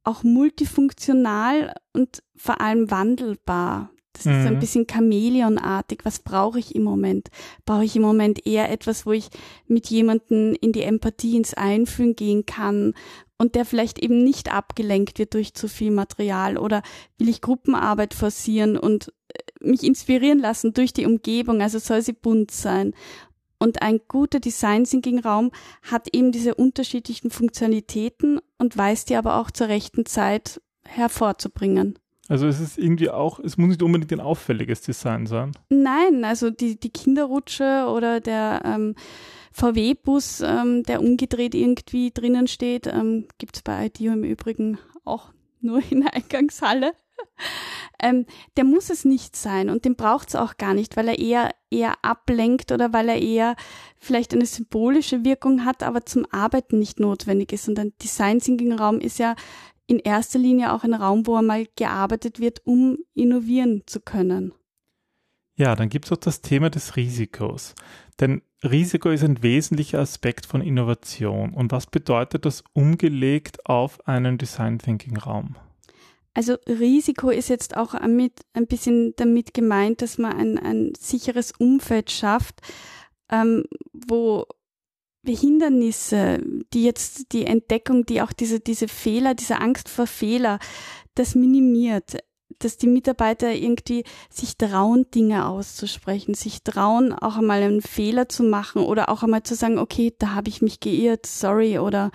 auch 0.03 0.23
multifunktional 0.23 1.73
und 1.93 2.23
vor 2.35 2.61
allem 2.61 2.89
wandelbar. 2.89 3.91
Das 4.13 4.25
mhm. 4.25 4.31
ist 4.31 4.41
so 4.41 4.47
ein 4.47 4.59
bisschen 4.59 4.87
Chamäleonartig. 4.87 5.99
Was 6.03 6.19
brauche 6.19 6.59
ich 6.59 6.73
im 6.73 6.83
Moment? 6.83 7.29
Brauche 7.65 7.85
ich 7.85 7.95
im 7.95 8.01
Moment 8.01 8.45
eher 8.45 8.71
etwas, 8.71 9.05
wo 9.05 9.11
ich 9.11 9.29
mit 9.67 9.87
jemandem 9.87 10.55
in 10.59 10.71
die 10.71 10.83
Empathie, 10.83 11.37
ins 11.37 11.53
Einfühlen 11.53 12.15
gehen 12.15 12.45
kann 12.45 12.93
und 13.37 13.55
der 13.55 13.65
vielleicht 13.65 13.99
eben 13.99 14.23
nicht 14.23 14.53
abgelenkt 14.53 15.19
wird 15.19 15.33
durch 15.33 15.53
zu 15.53 15.67
viel 15.67 15.91
Material 15.91 16.57
oder 16.57 16.81
will 17.17 17.29
ich 17.29 17.41
Gruppenarbeit 17.41 18.13
forcieren 18.13 18.77
und 18.77 19.13
mich 19.59 19.83
inspirieren 19.83 20.39
lassen 20.39 20.73
durch 20.73 20.93
die 20.93 21.05
Umgebung, 21.05 21.61
also 21.61 21.79
soll 21.79 22.01
sie 22.01 22.13
bunt 22.13 22.51
sein. 22.51 22.93
Und 23.59 23.81
ein 23.81 23.99
guter 24.07 24.39
Design 24.39 24.85
Thinking 24.85 25.19
Raum 25.19 25.51
hat 25.83 26.15
eben 26.15 26.31
diese 26.31 26.55
unterschiedlichen 26.55 27.29
Funktionalitäten 27.29 28.39
und 28.57 28.77
weiß 28.77 29.05
die 29.05 29.17
aber 29.17 29.35
auch 29.35 29.51
zur 29.51 29.67
rechten 29.67 30.05
Zeit 30.05 30.61
hervorzubringen. 30.85 31.99
Also 32.29 32.47
es 32.47 32.59
ist 32.59 32.77
irgendwie 32.77 33.09
auch, 33.09 33.39
es 33.39 33.57
muss 33.57 33.69
nicht 33.69 33.81
unbedingt 33.81 34.13
ein 34.13 34.21
auffälliges 34.21 34.81
Design 34.81 35.25
sein. 35.25 35.51
Nein, 35.69 36.23
also 36.23 36.51
die, 36.51 36.79
die 36.79 36.91
Kinderrutsche 36.91 37.87
oder 37.89 38.19
der 38.19 38.61
ähm, 38.63 38.95
VW-Bus, 39.51 40.41
ähm, 40.41 40.83
der 40.83 41.01
umgedreht 41.01 41.55
irgendwie 41.55 42.11
drinnen 42.11 42.47
steht, 42.47 42.87
ähm, 42.87 43.27
gibt 43.39 43.57
es 43.57 43.61
bei 43.63 43.87
IDEO 43.87 44.13
im 44.13 44.23
Übrigen 44.23 44.77
auch 45.05 45.33
nur 45.59 45.81
in 45.89 46.01
der 46.01 46.13
Eingangshalle 46.13 46.93
ähm, 48.01 48.25
der 48.57 48.63
muss 48.63 48.89
es 48.89 49.05
nicht 49.05 49.35
sein 49.35 49.69
und 49.69 49.85
den 49.85 49.95
braucht 49.95 50.29
es 50.29 50.35
auch 50.35 50.57
gar 50.57 50.73
nicht, 50.73 50.97
weil 50.97 51.07
er 51.07 51.19
eher 51.19 51.51
eher 51.71 51.93
ablenkt 52.03 52.71
oder 52.71 52.93
weil 52.93 53.09
er 53.09 53.21
eher 53.21 53.55
vielleicht 53.99 54.33
eine 54.33 54.45
symbolische 54.45 55.23
Wirkung 55.23 55.65
hat, 55.65 55.83
aber 55.83 56.05
zum 56.05 56.25
Arbeiten 56.31 56.79
nicht 56.79 56.99
notwendig 56.99 57.51
ist. 57.53 57.67
Und 57.69 57.79
ein 57.79 57.93
Design 58.01 58.39
Thinking 58.39 58.73
Raum 58.73 58.99
ist 58.99 59.19
ja 59.19 59.35
in 59.87 59.99
erster 59.99 60.39
Linie 60.39 60.73
auch 60.73 60.83
ein 60.83 60.93
Raum, 60.93 61.25
wo 61.27 61.35
einmal 61.35 61.65
gearbeitet 61.75 62.39
wird, 62.39 62.65
um 62.65 62.97
innovieren 63.13 63.83
zu 63.85 63.99
können. 63.99 64.53
Ja, 65.55 65.75
dann 65.75 65.89
gibt 65.89 66.05
es 66.05 66.11
auch 66.11 66.17
das 66.17 66.41
Thema 66.41 66.69
des 66.69 66.95
Risikos. 66.95 67.75
Denn 68.19 68.41
Risiko 68.63 69.09
ist 69.09 69.23
ein 69.23 69.41
wesentlicher 69.43 69.99
Aspekt 69.99 70.45
von 70.45 70.61
Innovation. 70.61 71.53
Und 71.53 71.71
was 71.71 71.87
bedeutet 71.87 72.45
das 72.45 72.63
umgelegt 72.73 73.65
auf 73.65 74.07
einen 74.07 74.37
Design 74.37 74.79
Thinking 74.79 75.17
Raum? 75.17 75.55
Also 76.39 76.55
Risiko 76.69 77.31
ist 77.31 77.49
jetzt 77.49 77.75
auch 77.75 77.99
mit, 78.07 78.31
ein 78.53 78.65
bisschen 78.65 79.13
damit 79.17 79.53
gemeint, 79.53 80.01
dass 80.01 80.17
man 80.17 80.37
ein, 80.37 80.57
ein 80.57 80.93
sicheres 80.97 81.51
Umfeld 81.51 82.11
schafft, 82.11 82.61
ähm, 83.29 83.65
wo 83.91 84.45
Hindernisse, 85.27 86.41
die 86.73 86.85
jetzt 86.85 87.33
die 87.33 87.45
Entdeckung, 87.45 88.05
die 88.05 88.21
auch 88.21 88.31
diese, 88.31 88.61
diese 88.61 88.87
Fehler, 88.87 89.35
diese 89.35 89.59
Angst 89.59 89.89
vor 89.89 90.07
Fehler, 90.07 90.59
das 91.13 91.35
minimiert, 91.35 92.19
dass 92.59 92.77
die 92.77 92.87
Mitarbeiter 92.87 93.51
irgendwie 93.51 94.05
sich 94.29 94.55
trauen, 94.55 95.11
Dinge 95.11 95.45
auszusprechen, 95.45 96.35
sich 96.35 96.63
trauen, 96.63 97.11
auch 97.11 97.35
einmal 97.35 97.63
einen 97.63 97.81
Fehler 97.81 98.29
zu 98.29 98.43
machen 98.43 98.81
oder 98.81 99.09
auch 99.09 99.23
einmal 99.23 99.43
zu 99.43 99.55
sagen, 99.55 99.77
okay, 99.77 100.15
da 100.17 100.35
habe 100.35 100.47
ich 100.47 100.61
mich 100.61 100.79
geirrt, 100.79 101.25
sorry 101.25 101.79
oder 101.79 102.11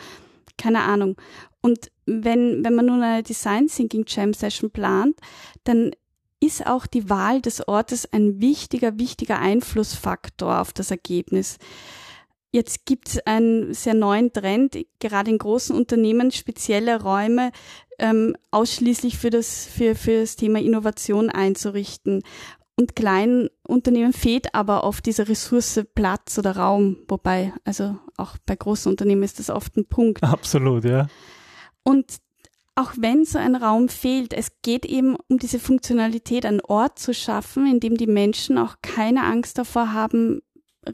keine 0.57 0.81
Ahnung. 0.81 1.17
Und 1.61 1.91
wenn, 2.07 2.65
wenn 2.65 2.75
man 2.75 2.87
nun 2.87 3.03
eine 3.03 3.23
Design 3.23 3.69
Thinking 3.69 4.05
Jam 4.07 4.35
Session 4.35 4.71
plant, 4.71 5.17
dann 5.65 5.93
ist 6.41 6.67
auch 6.67 6.87
die 6.87 7.09
Wahl 7.09 7.41
des 7.41 7.67
Ortes 7.67 8.13
ein 8.13 8.41
wichtiger, 8.41 8.99
wichtiger 8.99 9.39
Einflussfaktor 9.39 10.61
auf 10.61 10.73
das 10.73 10.91
Ergebnis. 10.91 11.59
Jetzt 12.53 12.87
gibt 12.87 13.09
es 13.09 13.27
einen 13.27 13.75
sehr 13.75 13.95
neuen 13.95 14.33
Trend, 14.33 14.79
gerade 15.01 15.31
in 15.31 15.39
großen 15.39 15.75
Unternehmen 15.75 16.31
spezielle 16.31 17.03
Räume 17.03 17.51
ähm, 17.99 18.37
ausschließlich 18.51 19.19
für 19.19 19.31
das, 19.31 19.67
für, 19.67 19.95
für 19.95 20.21
das 20.21 20.37
Thema 20.37 20.61
Innovation 20.61 21.31
einzurichten. 21.31 22.23
Und 22.77 22.97
kleinen 22.97 23.49
Unternehmen 23.67 24.13
fehlt 24.13 24.55
aber 24.55 24.85
oft 24.85 25.07
diese 25.07 25.29
Ressource 25.29 25.81
Platz 25.95 26.39
oder 26.39 26.57
Raum, 26.57 26.99
wobei, 27.09 27.53
also 27.65 27.97
auch 28.17 28.37
bei 28.47 28.57
großen 28.57 28.91
Unternehmen 28.91 29.23
ist 29.23 29.39
das 29.39 29.49
oft 29.49 29.77
ein 29.77 29.87
Punkt. 29.87 30.23
Absolut, 30.23 30.85
ja. 30.85 31.07
Und 31.85 32.19
auch 32.75 32.93
wenn 32.97 33.25
so 33.25 33.39
ein 33.39 33.55
Raum 33.55 33.89
fehlt, 33.89 34.33
es 34.33 34.51
geht 34.63 34.85
eben 34.85 35.17
um 35.29 35.39
diese 35.39 35.61
Funktionalität, 35.61 36.45
einen 36.45 36.61
Ort 36.61 36.99
zu 36.99 37.15
schaffen, 37.15 37.67
in 37.67 37.79
dem 37.79 37.97
die 37.97 38.09
Menschen 38.09 38.59
auch 38.59 38.77
keine 38.83 39.23
Angst 39.23 39.59
davor 39.59 39.93
haben, 39.93 40.43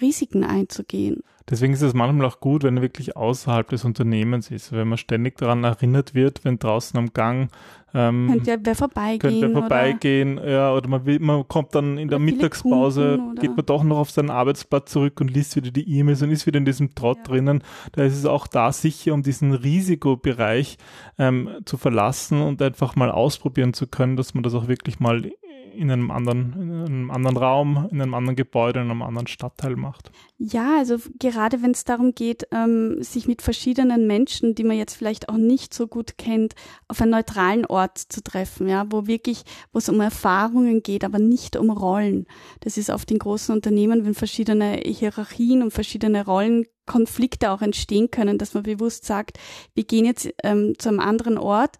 Risiken 0.00 0.44
einzugehen. 0.44 1.22
Deswegen 1.48 1.72
ist 1.72 1.82
es 1.82 1.94
manchmal 1.94 2.26
auch 2.26 2.38
gut, 2.38 2.62
wenn 2.62 2.76
er 2.76 2.82
wirklich 2.82 3.16
außerhalb 3.16 3.68
des 3.68 3.84
Unternehmens 3.84 4.50
ist, 4.50 4.70
wenn 4.72 4.86
man 4.86 4.98
ständig 4.98 5.36
daran 5.36 5.64
erinnert 5.64 6.14
wird, 6.14 6.44
wenn 6.44 6.58
draußen 6.58 6.96
am 6.96 7.12
Gang 7.12 7.50
ähm, 7.92 8.28
könnte 8.30 8.50
ja 8.50 8.56
wer 8.62 8.74
vorbeigehen. 8.74 9.18
Könnte 9.18 9.48
wer 9.48 9.60
vorbeigehen, 9.60 10.38
oder, 10.38 10.50
ja, 10.50 10.72
oder 10.72 10.88
man, 10.88 11.06
will, 11.06 11.18
man 11.18 11.46
kommt 11.48 11.74
dann 11.74 11.98
in 11.98 12.08
der 12.08 12.18
Mittagspause, 12.18 13.18
geht 13.40 13.56
man 13.56 13.66
doch 13.66 13.82
noch 13.82 13.98
auf 13.98 14.10
seinen 14.10 14.30
Arbeitsplatz 14.30 14.92
zurück 14.92 15.20
und 15.20 15.32
liest 15.32 15.56
wieder 15.56 15.70
die 15.70 15.98
E-Mails 15.98 16.22
und 16.22 16.30
ist 16.30 16.46
wieder 16.46 16.58
in 16.58 16.64
diesem 16.64 16.94
Trott 16.94 17.18
ja. 17.18 17.24
drinnen. 17.24 17.64
Da 17.92 18.04
ist 18.04 18.16
es 18.16 18.26
auch 18.26 18.46
da 18.46 18.72
sicher, 18.72 19.12
um 19.12 19.22
diesen 19.22 19.52
Risikobereich 19.52 20.78
ähm, 21.18 21.48
zu 21.64 21.76
verlassen 21.76 22.40
und 22.40 22.62
einfach 22.62 22.94
mal 22.94 23.10
ausprobieren 23.10 23.74
zu 23.74 23.88
können, 23.88 24.16
dass 24.16 24.34
man 24.34 24.44
das 24.44 24.54
auch 24.54 24.68
wirklich 24.68 25.00
mal 25.00 25.30
in 25.74 25.90
einem 25.90 26.10
anderen, 26.10 26.52
in 26.52 26.84
einem 26.84 27.10
anderen 27.10 27.36
Raum, 27.36 27.88
in 27.90 28.00
einem 28.00 28.14
anderen 28.14 28.36
Gebäude, 28.36 28.80
in 28.80 28.90
einem 28.90 29.02
anderen 29.02 29.26
Stadtteil 29.26 29.76
macht. 29.76 30.10
Ja, 30.38 30.78
also 30.78 30.96
gerade 31.18 31.62
wenn 31.62 31.72
es 31.72 31.84
darum 31.84 32.14
geht, 32.14 32.46
ähm, 32.50 33.02
sich 33.02 33.26
mit 33.26 33.42
verschiedenen 33.42 34.06
Menschen, 34.06 34.54
die 34.54 34.64
man 34.64 34.76
jetzt 34.76 34.94
vielleicht 34.94 35.28
auch 35.28 35.36
nicht 35.36 35.74
so 35.74 35.86
gut 35.86 36.16
kennt, 36.18 36.54
auf 36.88 37.00
einen 37.00 37.10
neutralen 37.10 37.66
Ort 37.66 37.98
zu 37.98 38.22
treffen, 38.22 38.68
ja, 38.68 38.86
wo 38.90 39.06
wirklich, 39.06 39.42
wo 39.72 39.78
es 39.78 39.88
um 39.88 40.00
Erfahrungen 40.00 40.82
geht, 40.82 41.04
aber 41.04 41.18
nicht 41.18 41.56
um 41.56 41.70
Rollen. 41.70 42.26
Das 42.60 42.76
ist 42.76 42.90
oft 42.90 43.10
in 43.10 43.18
großen 43.18 43.54
Unternehmen, 43.54 44.04
wenn 44.04 44.14
verschiedene 44.14 44.80
Hierarchien 44.84 45.62
und 45.62 45.72
verschiedene 45.72 46.24
Rollenkonflikte 46.24 47.50
auch 47.50 47.62
entstehen 47.62 48.10
können, 48.10 48.38
dass 48.38 48.54
man 48.54 48.62
bewusst 48.62 49.04
sagt, 49.04 49.38
wir 49.74 49.84
gehen 49.84 50.04
jetzt 50.04 50.32
ähm, 50.42 50.74
zu 50.78 50.88
einem 50.88 51.00
anderen 51.00 51.38
Ort 51.38 51.76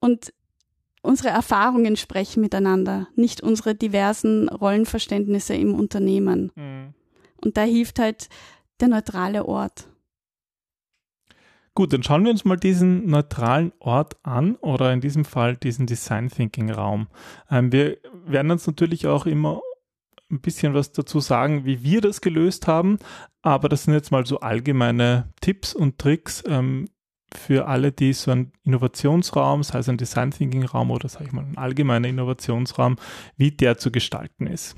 und 0.00 0.32
unsere 1.02 1.28
Erfahrungen 1.28 1.96
sprechen 1.96 2.40
miteinander, 2.40 3.08
nicht 3.14 3.40
unsere 3.40 3.74
diversen 3.74 4.48
Rollenverständnisse 4.48 5.54
im 5.54 5.74
Unternehmen. 5.74 6.52
Mhm. 6.54 6.94
Und 7.42 7.56
da 7.56 7.62
hilft 7.62 7.98
halt 7.98 8.28
der 8.80 8.88
neutrale 8.88 9.46
Ort. 9.46 9.88
Gut, 11.74 11.92
dann 11.92 12.02
schauen 12.02 12.24
wir 12.24 12.32
uns 12.32 12.44
mal 12.44 12.56
diesen 12.56 13.06
neutralen 13.06 13.72
Ort 13.78 14.16
an 14.24 14.56
oder 14.56 14.92
in 14.92 15.00
diesem 15.00 15.24
Fall 15.24 15.56
diesen 15.56 15.86
Design 15.86 16.28
Thinking 16.28 16.70
Raum. 16.70 17.08
Ähm, 17.50 17.72
wir 17.72 17.98
werden 18.26 18.50
uns 18.50 18.66
natürlich 18.66 19.06
auch 19.06 19.24
immer 19.24 19.62
ein 20.30 20.40
bisschen 20.40 20.74
was 20.74 20.92
dazu 20.92 21.20
sagen, 21.20 21.64
wie 21.64 21.82
wir 21.82 22.00
das 22.00 22.20
gelöst 22.20 22.66
haben, 22.66 22.98
aber 23.42 23.68
das 23.68 23.84
sind 23.84 23.94
jetzt 23.94 24.12
mal 24.12 24.26
so 24.26 24.40
allgemeine 24.40 25.32
Tipps 25.40 25.74
und 25.74 25.98
Tricks, 25.98 26.42
ähm, 26.46 26.88
für 27.34 27.68
alle, 27.68 27.92
die 27.92 28.12
so 28.12 28.30
einen 28.30 28.52
Innovationsraum, 28.64 29.62
sei 29.62 29.78
es 29.78 29.88
ein 29.88 29.96
Design 29.96 30.30
Thinking 30.30 30.64
Raum 30.64 30.90
oder 30.90 31.08
sage 31.08 31.26
ich 31.26 31.32
mal 31.32 31.44
ein 31.44 31.58
allgemeiner 31.58 32.08
Innovationsraum, 32.08 32.96
wie 33.36 33.50
der 33.50 33.78
zu 33.78 33.90
gestalten 33.90 34.46
ist. 34.46 34.76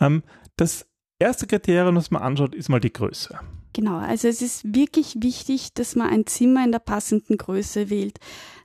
Ähm, 0.00 0.22
das 0.56 0.86
erste 1.18 1.46
Kriterium, 1.46 1.94
das 1.94 2.10
man 2.10 2.22
anschaut, 2.22 2.54
ist 2.54 2.68
mal 2.68 2.80
die 2.80 2.92
Größe. 2.92 3.38
Genau, 3.74 3.98
also 3.98 4.28
es 4.28 4.42
ist 4.42 4.74
wirklich 4.74 5.16
wichtig, 5.20 5.72
dass 5.72 5.96
man 5.96 6.10
ein 6.10 6.26
Zimmer 6.26 6.64
in 6.64 6.72
der 6.72 6.78
passenden 6.78 7.38
Größe 7.38 7.88
wählt. 7.88 8.18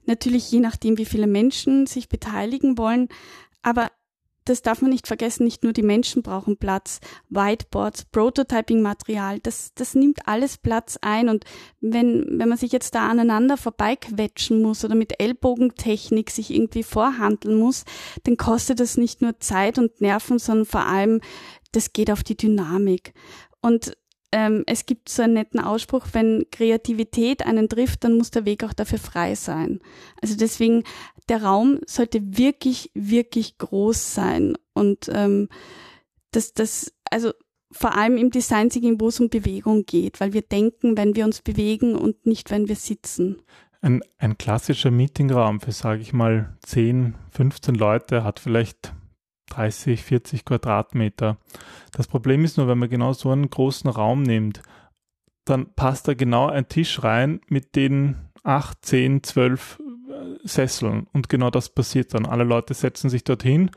Natürlich 0.06 0.52
je 0.52 0.60
nachdem, 0.60 0.98
wie 0.98 1.06
viele 1.06 1.28
Menschen 1.28 1.86
sich 1.86 2.10
beteiligen 2.10 2.78
wollen. 2.78 3.08
Aber 3.62 3.90
das 4.50 4.62
darf 4.62 4.82
man 4.82 4.92
nicht 4.92 5.08
vergessen, 5.08 5.44
nicht 5.44 5.64
nur 5.64 5.74
die 5.74 5.84
Menschen 5.84 6.24
brauchen 6.24 6.58
Platz. 6.58 7.00
Whiteboards, 7.30 8.06
Prototyping-Material, 8.06 9.40
das, 9.40 9.74
das 9.76 9.96
nimmt 9.96 10.28
alles 10.28 10.58
Platz 10.58 10.98
ein. 11.02 11.30
Und 11.30 11.46
wenn, 11.82 12.40
wenn 12.40 12.50
man 12.50 12.58
sich 12.58 12.72
jetzt 12.72 12.96
da 12.96 13.08
aneinander 13.08 13.58
vorbeiquetschen 13.58 14.62
muss 14.62 14.86
oder 14.86 14.96
mit 14.96 15.20
Ellbogentechnik 15.20 16.30
sich 16.32 16.54
irgendwie 16.54 16.84
vorhandeln 16.84 17.60
muss, 17.60 17.84
dann 18.24 18.38
kostet 18.38 18.80
das 18.80 18.98
nicht 18.98 19.22
nur 19.22 19.40
Zeit 19.40 19.78
und 19.78 20.00
Nerven, 20.02 20.40
sondern 20.40 20.66
vor 20.66 20.86
allem, 20.86 21.22
das 21.72 21.94
geht 21.94 22.12
auf 22.12 22.24
die 22.24 22.38
Dynamik. 22.38 23.14
Und 23.62 23.98
ähm, 24.32 24.64
es 24.68 24.86
gibt 24.86 25.10
so 25.10 25.24
einen 25.24 25.34
netten 25.34 25.60
Ausspruch, 25.60 26.08
wenn 26.14 26.46
Kreativität 26.52 27.46
einen 27.46 27.70
trifft, 27.70 28.04
dann 28.04 28.18
muss 28.18 28.32
der 28.32 28.46
Weg 28.46 28.64
auch 28.64 28.74
dafür 28.74 29.00
frei 29.00 29.36
sein. 29.36 29.80
Also 30.22 30.36
deswegen, 30.36 30.84
der 31.30 31.44
Raum 31.44 31.80
sollte 31.86 32.38
wirklich, 32.38 32.92
wirklich 32.94 33.58
groß 33.58 34.14
sein. 34.14 34.58
Und 34.74 35.10
ähm, 35.14 35.48
das, 36.32 36.54
das, 36.54 36.94
also 37.10 37.32
vor 37.72 37.96
allem 37.96 38.18
im 38.18 38.32
Design 38.32 38.70
Thinking, 38.70 39.00
wo 39.00 39.08
es 39.08 39.20
um 39.20 39.30
Bewegung 39.30 39.86
geht, 39.86 40.20
weil 40.20 40.34
wir 40.34 40.42
denken, 40.42 40.98
wenn 40.98 41.16
wir 41.16 41.26
uns 41.26 41.42
bewegen 41.42 41.96
und 41.96 42.26
nicht, 42.26 42.52
wenn 42.52 42.68
wir 42.68 42.76
sitzen. 42.76 43.42
Ein, 43.82 44.02
ein 44.18 44.38
klassischer 44.38 44.92
Meetingraum 44.92 45.62
für, 45.62 45.72
sage 45.72 46.02
ich 46.02 46.12
mal, 46.12 46.58
10, 46.66 47.16
15 47.32 47.76
Leute 47.76 48.24
hat 48.24 48.40
vielleicht 48.40 48.94
30, 49.50 50.04
40 50.04 50.46
Quadratmeter. 50.46 51.38
Das 51.92 52.08
Problem 52.08 52.44
ist 52.44 52.58
nur, 52.58 52.68
wenn 52.68 52.78
man 52.78 52.90
genau 52.90 53.14
so 53.14 53.32
einen 53.32 53.50
großen 53.50 53.90
Raum 53.90 54.24
nimmt, 54.24 54.62
dann 55.46 55.74
passt 55.74 56.08
da 56.08 56.14
genau 56.14 56.48
ein 56.48 56.68
Tisch 56.68 57.04
rein 57.04 57.42
mit 57.48 57.76
den 57.76 58.16
8, 58.44 58.78
10, 58.84 59.24
12 59.24 59.82
Sesseln. 60.44 61.08
Und 61.14 61.30
genau 61.30 61.50
das 61.50 61.70
passiert 61.70 62.14
dann. 62.14 62.26
Alle 62.26 62.44
Leute 62.44 62.74
setzen 62.74 63.10
sich 63.10 63.24
dorthin 63.24 63.72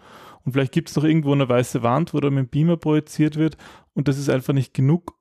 und 0.44 0.52
vielleicht 0.52 0.72
gibt 0.72 0.90
es 0.90 0.96
noch 0.96 1.04
irgendwo 1.04 1.32
eine 1.32 1.48
weiße 1.48 1.82
Wand, 1.82 2.14
wo 2.14 2.20
da 2.20 2.30
mit 2.30 2.46
dem 2.46 2.48
Beamer 2.48 2.76
projiziert 2.76 3.36
wird 3.36 3.56
und 3.94 4.08
das 4.08 4.18
ist 4.18 4.30
einfach 4.30 4.54
nicht 4.54 4.74
genug, 4.74 5.18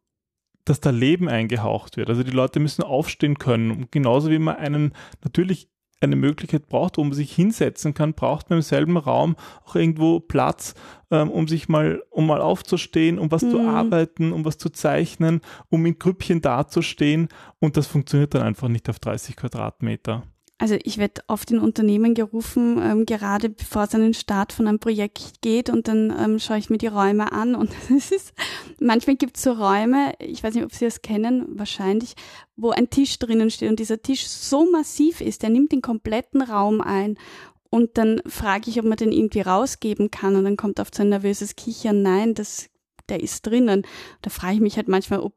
dass 0.66 0.80
da 0.80 0.92
Leben 0.92 1.28
eingehaucht 1.28 1.98
wird. 1.98 2.10
Also 2.10 2.24
die 2.24 2.32
Leute 2.32 2.60
müssen 2.60 2.84
aufstehen 2.84 3.40
können. 3.40 3.72
Und 3.72 3.92
genauso 3.92 4.30
wie 4.30 4.40
man 4.40 4.58
einen 4.58 4.94
natürlich 5.24 5.70
eine 6.02 6.16
Möglichkeit 6.16 6.68
braucht, 6.68 6.98
wo 6.98 7.04
man 7.04 7.14
sich 7.14 7.34
hinsetzen 7.34 7.94
kann, 7.94 8.14
braucht 8.14 8.50
man 8.50 8.60
im 8.60 8.64
selben 8.64 8.98
Raum 8.98 9.36
auch 9.66 9.76
irgendwo 9.76 10.20
Platz, 10.20 10.76
ähm, 11.12 11.30
um 11.30 11.48
sich 11.48 11.68
mal, 11.70 12.02
um 12.10 12.28
mal 12.28 12.42
aufzustehen, 12.42 13.20
um 13.20 13.32
was 13.32 13.42
mhm. 13.42 13.52
zu 13.52 13.60
arbeiten, 13.62 14.32
um 14.32 14.46
was 14.46 14.58
zu 14.58 14.70
zeichnen, 14.70 15.42
um 15.70 15.86
in 15.86 16.00
Grüppchen 16.00 16.42
dazustehen. 16.42 17.28
Und 17.60 17.78
das 17.78 17.88
funktioniert 17.88 18.34
dann 18.34 18.44
einfach 18.44 18.70
nicht 18.70 18.90
auf 18.90 19.00
30 19.00 19.36
Quadratmeter. 19.36 20.24
Also 20.62 20.78
ich 20.84 20.98
werde 20.98 21.22
oft 21.28 21.50
in 21.52 21.60
Unternehmen 21.60 22.14
gerufen, 22.14 22.82
ähm, 22.84 23.06
gerade 23.06 23.50
bevor 23.50 23.84
es 23.84 23.96
an 23.96 24.02
den 24.02 24.14
Start 24.14 24.52
von 24.52 24.68
einem 24.68 24.80
Projekt 24.80 25.42
geht 25.42 25.70
und 25.70 25.88
dann 25.88 26.14
ähm, 26.20 26.38
schaue 26.38 26.58
ich 26.58 26.70
mir 26.70 26.78
die 26.78 26.88
Räume 26.88 27.32
an 27.32 27.56
und 27.56 27.72
es 27.98 28.12
ist, 28.12 28.34
manchmal 28.80 29.16
gibt 29.16 29.38
es 29.38 29.44
so 29.44 29.54
Räume, 29.54 30.12
ich 30.20 30.44
weiß 30.44 30.54
nicht, 30.54 30.66
ob 30.66 30.74
Sie 30.74 30.84
das 30.84 31.02
kennen, 31.02 31.46
wahrscheinlich, 31.58 32.14
wo 32.58 32.72
ein 32.72 32.90
Tisch 32.90 33.18
drinnen 33.20 33.50
steht 33.50 33.70
und 33.70 33.80
dieser 33.80 34.02
Tisch 34.02 34.28
so 34.28 34.70
massiv 34.70 35.22
ist, 35.22 35.44
der 35.44 35.50
nimmt 35.50 35.72
den 35.72 35.82
kompletten 35.82 36.42
Raum 36.42 36.82
ein 36.82 37.18
und 37.70 37.98
dann 37.98 38.22
frage 38.26 38.70
ich, 38.70 38.80
ob 38.80 38.86
man 38.86 38.98
den 38.98 39.14
irgendwie 39.14 39.42
rausgeben 39.42 40.12
kann 40.12 40.36
und 40.36 40.44
dann 40.44 40.58
kommt 40.58 40.82
oft 40.82 40.94
so 40.94 41.04
ein 41.04 41.10
nervöses 41.10 41.56
Kichern, 41.56 42.02
nein, 42.02 42.34
das 42.34 42.70
der 43.10 43.22
ist 43.22 43.46
drinnen. 43.46 43.84
Da 44.22 44.30
frage 44.30 44.56
ich 44.56 44.62
mich 44.62 44.78
halt 44.78 44.88
manchmal, 44.88 45.20
ob 45.20 45.34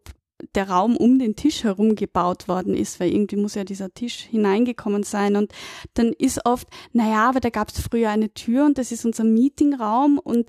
der 0.54 0.68
Raum 0.68 0.96
um 0.96 1.18
den 1.18 1.36
Tisch 1.36 1.64
herum 1.64 1.94
gebaut 1.94 2.48
worden 2.48 2.74
ist, 2.74 3.00
weil 3.00 3.12
irgendwie 3.12 3.36
muss 3.36 3.54
ja 3.54 3.64
dieser 3.64 3.92
Tisch 3.92 4.20
hineingekommen 4.20 5.02
sein. 5.02 5.36
Und 5.36 5.52
dann 5.94 6.12
ist 6.12 6.44
oft, 6.44 6.68
naja, 6.92 7.28
aber 7.28 7.40
da 7.40 7.50
gab 7.50 7.68
es 7.68 7.80
früher 7.80 8.10
eine 8.10 8.32
Tür 8.34 8.66
und 8.66 8.78
das 8.78 8.92
ist 8.92 9.04
unser 9.04 9.24
Meetingraum 9.24 10.18
und 10.18 10.46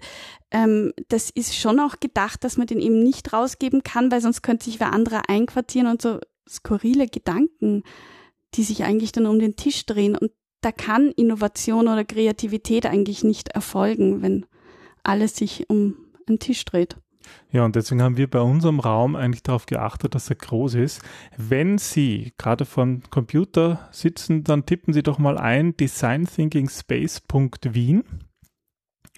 ähm, 0.51 0.93
das 1.09 1.29
ist 1.29 1.55
schon 1.55 1.79
auch 1.79 1.99
gedacht, 1.99 2.43
dass 2.43 2.57
man 2.57 2.67
den 2.67 2.79
eben 2.79 3.01
nicht 3.01 3.33
rausgeben 3.33 3.83
kann, 3.83 4.11
weil 4.11 4.21
sonst 4.21 4.41
könnte 4.41 4.65
sich 4.65 4.79
wer 4.79 4.93
anderer 4.93 5.29
einquartieren 5.29 5.87
und 5.87 6.01
so 6.01 6.19
skurrile 6.49 7.07
Gedanken, 7.07 7.83
die 8.55 8.63
sich 8.63 8.83
eigentlich 8.83 9.11
dann 9.11 9.25
um 9.25 9.39
den 9.39 9.55
Tisch 9.55 9.85
drehen. 9.85 10.15
Und 10.17 10.31
da 10.61 10.71
kann 10.71 11.11
Innovation 11.11 11.87
oder 11.87 12.03
Kreativität 12.03 12.85
eigentlich 12.85 13.23
nicht 13.23 13.49
erfolgen, 13.49 14.21
wenn 14.21 14.45
alles 15.03 15.35
sich 15.35 15.69
um 15.69 15.97
einen 16.27 16.39
Tisch 16.39 16.63
dreht. 16.65 16.97
Ja, 17.51 17.65
und 17.65 17.75
deswegen 17.75 18.01
haben 18.01 18.17
wir 18.17 18.29
bei 18.29 18.41
unserem 18.41 18.79
Raum 18.79 19.15
eigentlich 19.15 19.43
darauf 19.43 19.65
geachtet, 19.65 20.15
dass 20.15 20.29
er 20.29 20.35
groß 20.35 20.75
ist. 20.75 21.01
Wenn 21.37 21.77
Sie 21.77 22.33
gerade 22.37 22.65
vom 22.65 23.03
Computer 23.09 23.87
sitzen, 23.91 24.43
dann 24.43 24.65
tippen 24.65 24.93
Sie 24.93 25.03
doch 25.03 25.19
mal 25.19 25.37
ein 25.37 25.77
designthinkingspace.wien. 25.77 28.03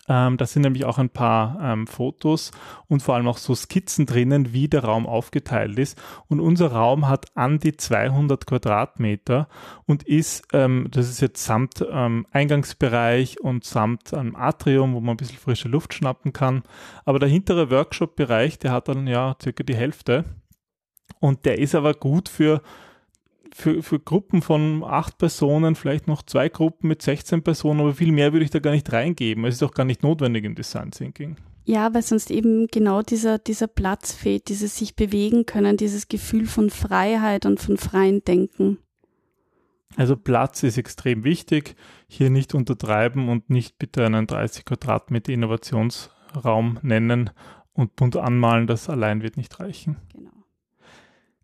Ähm, 0.08 0.38
da 0.38 0.46
sind 0.46 0.62
nämlich 0.62 0.86
auch 0.86 1.00
ein 1.00 1.10
paar 1.10 1.60
ähm, 1.62 1.88
Fotos 1.88 2.52
und 2.88 3.02
vor 3.02 3.15
allem 3.15 3.28
auch 3.28 3.38
so 3.38 3.56
Skizzen 3.56 4.06
drinnen, 4.06 4.54
wie 4.54 4.68
der 4.68 4.84
Raum 4.84 5.08
aufgeteilt 5.08 5.80
ist. 5.80 6.00
Und 6.28 6.39
unser 6.39 6.72
Raum 6.72 7.08
hat 7.08 7.36
an 7.36 7.60
die 7.60 7.76
200 7.76 8.46
Quadratmeter 8.46 9.48
und 9.86 10.04
ist, 10.04 10.48
ähm, 10.54 10.88
das 10.91 11.10
ist 11.10 11.22
jetzt 11.22 11.44
samt 11.44 11.84
ähm, 11.89 12.28
Eingangsbereich 12.32 13.41
und 13.41 13.63
samt 13.63 14.13
einem 14.13 14.36
Atrium, 14.36 14.94
wo 14.94 15.02
man 15.02 15.15
ein 15.15 15.18
bisschen 15.18 15.39
frische 15.39 15.70
Luft 15.70 15.94
schnappen 15.94 16.34
kann. 16.34 16.63
Aber 17.04 17.18
der 17.18 17.30
hintere 17.30 17.72
Workshop-Bereich, 17.72 18.60
der 18.60 18.72
hat 18.72 18.88
dann 18.88 19.08
ja 19.08 19.36
circa 19.41 19.63
die 19.63 19.76
Hälfte. 19.76 20.26
Und 21.20 21.46
der 21.46 21.58
ist 21.58 21.74
aber 21.74 21.94
gut 21.94 22.30
für 22.30 22.62
für, 23.58 23.82
für 23.82 24.02
Gruppen 24.02 24.41
von 24.41 24.84
acht 24.84 25.18
Personen, 25.18 25.76
vielleicht 25.76 26.08
noch 26.08 26.24
zwei 26.24 26.50
Gruppen 26.50 26.89
mit 26.89 27.02
16 27.02 27.41
Personen, 27.41 27.80
aber 27.80 27.94
viel 27.94 28.12
mehr 28.12 28.34
würde 28.34 28.44
ich 28.44 28.52
da 28.52 28.60
gar 28.60 28.72
nicht 28.72 28.91
reingeben. 28.91 29.46
Es 29.46 29.56
ist 29.56 29.63
auch 29.63 29.74
gar 29.74 29.86
nicht 29.86 30.04
notwendig 30.04 30.44
im 30.44 30.56
Design 30.56 30.91
Thinking. 30.91 31.38
Ja, 31.63 31.94
weil 31.94 32.02
sonst 32.02 32.32
eben 32.32 32.68
genau 32.68 33.02
dieser, 33.02 33.39
dieser 33.39 33.68
Platz 33.68 34.12
fehlt, 34.12 34.50
dieses 34.50 34.76
sich 34.76 34.98
bewegen 34.98 35.46
können, 35.46 35.78
dieses 35.78 36.10
Gefühl 36.10 36.48
von 36.48 36.70
Freiheit 36.70 37.46
und 37.46 37.62
von 37.62 37.78
freien 37.78 38.26
Denken. 38.26 38.78
Also 39.96 40.18
Platz 40.18 40.62
ist 40.63 40.78
extrem 40.78 41.24
wichtig. 41.24 41.78
Hier 42.10 42.30
nicht 42.30 42.56
untertreiben 42.56 43.30
und 43.30 43.50
nicht 43.50 43.80
bitte 43.80 44.06
einen 44.06 44.28
30 44.28 44.65
Quadratmeter 44.65 45.32
Innovationsraum 45.32 46.80
nennen 46.82 47.30
und 47.72 47.96
bunt 47.96 48.18
anmalen, 48.18 48.68
das 48.68 48.89
allein 48.89 49.24
wird 49.24 49.38
nicht 49.38 49.62
reichen. 49.62 49.96
Genau. 50.13 50.35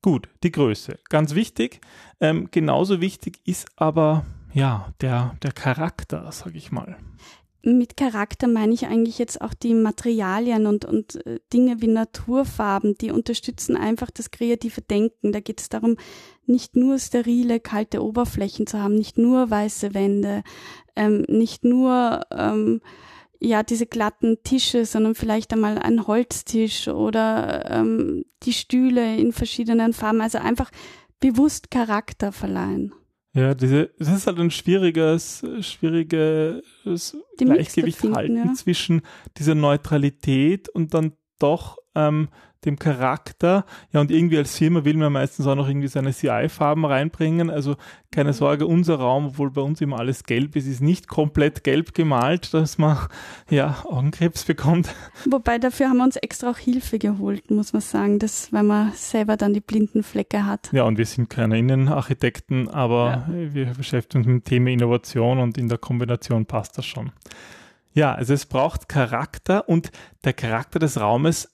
Gut, 0.02 0.30
die 0.44 0.52
Größe. 0.52 0.98
Ganz 1.10 1.36
wichtig. 1.36 1.80
Ähm, 2.20 2.48
genauso 2.50 3.02
wichtig 3.02 3.40
ist 3.46 3.68
aber 3.76 4.26
ja 4.54 4.92
der, 5.02 5.36
der 5.44 5.52
Charakter, 5.52 6.28
sag 6.32 6.56
ich 6.56 6.72
mal. 6.72 6.98
Mit 7.64 7.96
Charakter 7.96 8.48
meine 8.48 8.74
ich 8.74 8.88
eigentlich 8.88 9.20
jetzt 9.20 9.40
auch 9.40 9.54
die 9.54 9.76
Materialien 9.76 10.66
und, 10.66 10.84
und 10.84 11.24
äh, 11.28 11.40
Dinge 11.54 11.80
wie 11.80 11.88
Naturfarben, 11.88 12.96
die 12.96 13.12
unterstützen 13.12 13.78
einfach 13.78 14.10
das 14.10 14.32
kreative 14.32 14.82
Denken. 14.82 15.32
Da 15.32 15.40
geht 15.40 15.62
es 15.62 15.70
darum, 15.70 15.98
nicht 16.48 16.76
nur 16.76 16.98
sterile, 16.98 17.60
kalte 17.60 18.04
Oberflächen 18.04 18.66
zu 18.66 18.80
haben, 18.80 18.96
nicht 18.96 19.20
nur 19.20 19.52
weiße 19.52 19.94
Wände, 19.94 20.42
ähm, 20.96 21.24
nicht 21.28 21.64
nur 21.64 22.22
ähm, 22.32 22.82
ja 23.42 23.64
diese 23.64 23.88
glatten 23.88 24.38
Tische, 24.44 24.86
sondern 24.86 25.16
vielleicht 25.16 25.52
einmal 25.52 25.78
ein 25.78 26.08
Holztisch 26.08 26.88
oder 26.88 27.70
ähm, 27.70 28.24
die 28.44 28.54
Stühle 28.54 29.18
in 29.18 29.34
verschiedenen 29.34 29.94
Farben. 29.94 30.22
Also 30.22 30.38
einfach 30.38 30.72
bewusst 31.20 31.72
Charakter 31.72 32.32
verleihen. 32.32 32.94
Ja, 33.34 33.54
diese, 33.54 33.92
das 33.98 34.10
ist 34.10 34.28
halt 34.28 34.40
ein 34.40 34.52
schwieriges, 34.52 35.46
schwieriges 35.62 36.62
Gleichgewicht 37.38 38.04
halten 38.04 38.38
ja. 38.38 38.54
zwischen 38.54 39.02
dieser 39.38 39.56
Neutralität 39.56 40.68
und 40.68 40.94
dann 40.94 41.14
doch 41.40 41.78
ähm, 41.96 42.28
dem 42.66 42.78
Charakter. 42.78 43.66
Ja, 43.92 44.02
und 44.02 44.12
irgendwie 44.12 44.38
als 44.38 44.58
Firma 44.58 44.86
will 44.86 44.98
man 44.98 45.14
meistens 45.14 45.48
auch 45.48 45.56
noch 45.56 45.68
irgendwie 45.68 45.88
seine 45.88 46.14
CI-Farben 46.14 46.86
reinbringen. 46.86 47.50
Also 47.50 47.76
keine. 48.12 48.34
Sorge, 48.34 48.66
unser 48.66 48.96
Raum, 48.96 49.28
obwohl 49.28 49.52
bei 49.52 49.62
uns 49.62 49.82
immer 49.82 50.00
alles 50.00 50.24
gelb 50.24 50.56
ist, 50.56 50.68
ist 50.68 50.82
nicht 50.82 51.08
komplett 51.08 51.64
gelb 51.64 51.94
gemalt, 51.94 52.54
dass 52.54 52.78
man 52.78 52.98
ja 53.50 53.84
Augenkrebs 53.86 54.46
bekommt. 54.46 54.94
Wobei 55.30 55.60
dafür 55.60 55.90
haben 55.90 55.98
wir 55.98 56.06
uns 56.06 56.16
extra 56.16 56.50
auch 56.50 56.58
Hilfe 56.58 56.98
geholt, 56.98 57.52
muss 57.52 57.74
man 57.74 57.82
sagen, 57.82 58.20
dass, 58.20 58.52
weil 58.52 58.64
man 58.64 58.92
selber 58.94 59.38
dann 59.38 59.54
die 59.54 59.62
blinden 59.62 60.04
Flecke 60.04 60.46
hat. 60.46 60.70
Ja, 60.72 60.84
und 60.84 60.98
wir 60.98 61.06
sind 61.06 61.30
keine 61.30 61.60
Innenarchitekten, 61.60 62.68
aber 62.70 63.26
ja. 63.28 63.54
wir 63.54 63.66
beschäftigen 63.74 64.24
uns 64.24 64.28
mit 64.28 64.36
dem 64.42 64.44
Thema 64.44 64.70
Innovation 64.72 65.40
und 65.40 65.58
in 65.58 65.68
der 65.68 65.78
Kombination 65.78 66.46
passt 66.46 66.78
das 66.78 66.86
schon. 66.86 67.12
Ja, 67.94 68.14
also 68.14 68.34
es 68.34 68.46
braucht 68.46 68.88
Charakter 68.88 69.68
und 69.68 69.92
der 70.24 70.34
Charakter 70.34 70.80
des 70.80 71.00
Raumes 71.00 71.50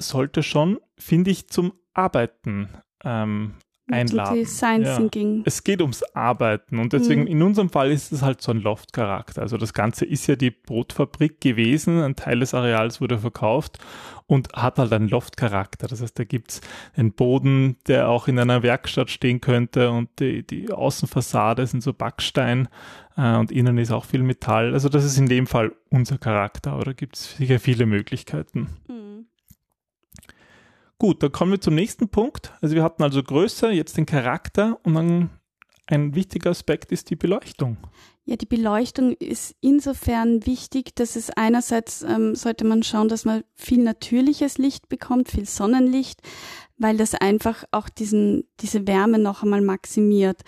sollte 0.00 0.42
schon, 0.42 0.78
finde 0.98 1.30
ich, 1.30 1.48
zum 1.48 1.72
Arbeiten 1.94 2.68
ähm, 3.04 3.54
einladen. 3.90 4.36
Design 4.36 4.82
Ja. 4.82 4.96
Thinking. 4.96 5.42
Es 5.44 5.64
geht 5.64 5.80
ums 5.80 6.02
Arbeiten 6.14 6.78
und 6.78 6.92
deswegen 6.92 7.22
Mhm. 7.22 7.26
in 7.26 7.42
unserem 7.42 7.70
Fall 7.70 7.90
ist 7.90 8.12
es 8.12 8.22
halt 8.22 8.40
so 8.40 8.52
ein 8.52 8.60
Loft-Charakter. 8.60 9.42
Also 9.42 9.56
das 9.56 9.72
Ganze 9.74 10.04
ist 10.04 10.26
ja 10.28 10.36
die 10.36 10.50
Brotfabrik 10.52 11.40
gewesen, 11.40 12.00
ein 12.00 12.14
Teil 12.14 12.38
des 12.40 12.54
Areals 12.54 13.00
wurde 13.00 13.18
verkauft 13.18 13.78
und 14.26 14.52
hat 14.52 14.78
halt 14.78 14.92
einen 14.92 15.08
Loft-Charakter. 15.08 15.88
Das 15.88 16.00
heißt, 16.00 16.16
da 16.16 16.22
gibt's 16.22 16.60
einen 16.94 17.12
Boden, 17.12 17.78
der 17.88 18.08
auch 18.08 18.28
in 18.28 18.38
einer 18.38 18.62
Werkstatt 18.62 19.10
stehen 19.10 19.40
könnte 19.40 19.90
und 19.90 20.08
die, 20.20 20.46
die 20.46 20.70
Außenfassade 20.70 21.66
sind 21.66 21.82
so 21.82 21.92
Backstein 21.92 22.68
äh, 23.16 23.34
und 23.38 23.50
innen 23.50 23.76
ist 23.76 23.90
auch 23.90 24.04
viel 24.04 24.22
Metall. 24.22 24.72
Also 24.72 24.88
das 24.88 25.04
ist 25.04 25.18
in 25.18 25.26
dem 25.26 25.48
Fall 25.48 25.72
unser 25.88 26.16
Charakter, 26.18 26.74
aber 26.74 26.84
da 26.84 26.92
gibt's 26.92 27.36
sicher 27.38 27.58
viele 27.58 27.86
Möglichkeiten. 27.86 28.68
Mhm. 28.86 28.99
Gut, 31.00 31.22
dann 31.22 31.32
kommen 31.32 31.52
wir 31.52 31.60
zum 31.62 31.74
nächsten 31.74 32.10
Punkt. 32.10 32.52
Also 32.60 32.74
wir 32.74 32.82
hatten 32.82 33.02
also 33.02 33.22
Größe, 33.22 33.70
jetzt 33.70 33.96
den 33.96 34.04
Charakter 34.04 34.78
und 34.82 34.94
dann 34.94 35.30
ein 35.86 36.14
wichtiger 36.14 36.50
Aspekt 36.50 36.92
ist 36.92 37.08
die 37.08 37.16
Beleuchtung. 37.16 37.78
Ja, 38.26 38.36
die 38.36 38.44
Beleuchtung 38.44 39.12
ist 39.14 39.56
insofern 39.62 40.44
wichtig, 40.44 40.94
dass 40.94 41.16
es 41.16 41.30
einerseits 41.30 42.02
ähm, 42.02 42.34
sollte 42.34 42.66
man 42.66 42.82
schauen, 42.82 43.08
dass 43.08 43.24
man 43.24 43.44
viel 43.54 43.82
natürliches 43.82 44.58
Licht 44.58 44.90
bekommt, 44.90 45.30
viel 45.30 45.46
Sonnenlicht, 45.46 46.20
weil 46.76 46.98
das 46.98 47.14
einfach 47.14 47.64
auch 47.70 47.88
diesen, 47.88 48.44
diese 48.60 48.86
Wärme 48.86 49.18
noch 49.18 49.42
einmal 49.42 49.62
maximiert. 49.62 50.42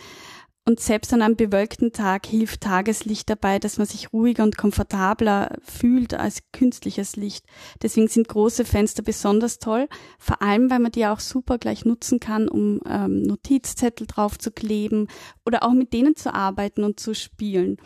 Und 0.64 0.79
selbst 0.79 1.12
an 1.12 1.22
einem 1.22 1.35
bewölkten 1.35 1.92
Tag 1.92 2.25
hilft 2.25 2.61
Tageslicht 2.61 3.29
dabei, 3.29 3.59
dass 3.59 3.79
man 3.79 3.87
sich 3.87 4.12
ruhiger 4.12 4.44
und 4.44 4.57
komfortabler 4.57 5.57
fühlt 5.61 6.14
als 6.14 6.44
künstliches 6.53 7.16
Licht. 7.16 7.44
Deswegen 7.83 8.07
sind 8.07 8.29
große 8.29 8.64
Fenster 8.64 9.03
besonders 9.03 9.59
toll, 9.59 9.88
vor 10.20 10.40
allem 10.40 10.70
weil 10.70 10.79
man 10.79 10.92
die 10.92 11.05
auch 11.07 11.18
super 11.18 11.59
gleich 11.59 11.85
nutzen 11.85 12.20
kann, 12.20 12.48
um 12.48 12.81
ähm, 12.87 13.22
Notizzettel 13.22 14.07
drauf 14.07 14.38
zu 14.38 14.53
kleben 14.53 15.09
oder 15.44 15.64
auch 15.64 15.72
mit 15.72 15.92
denen 15.92 16.14
zu 16.14 16.33
arbeiten 16.33 16.85
und 16.85 17.01
zu 17.01 17.12
spielen. 17.12 17.79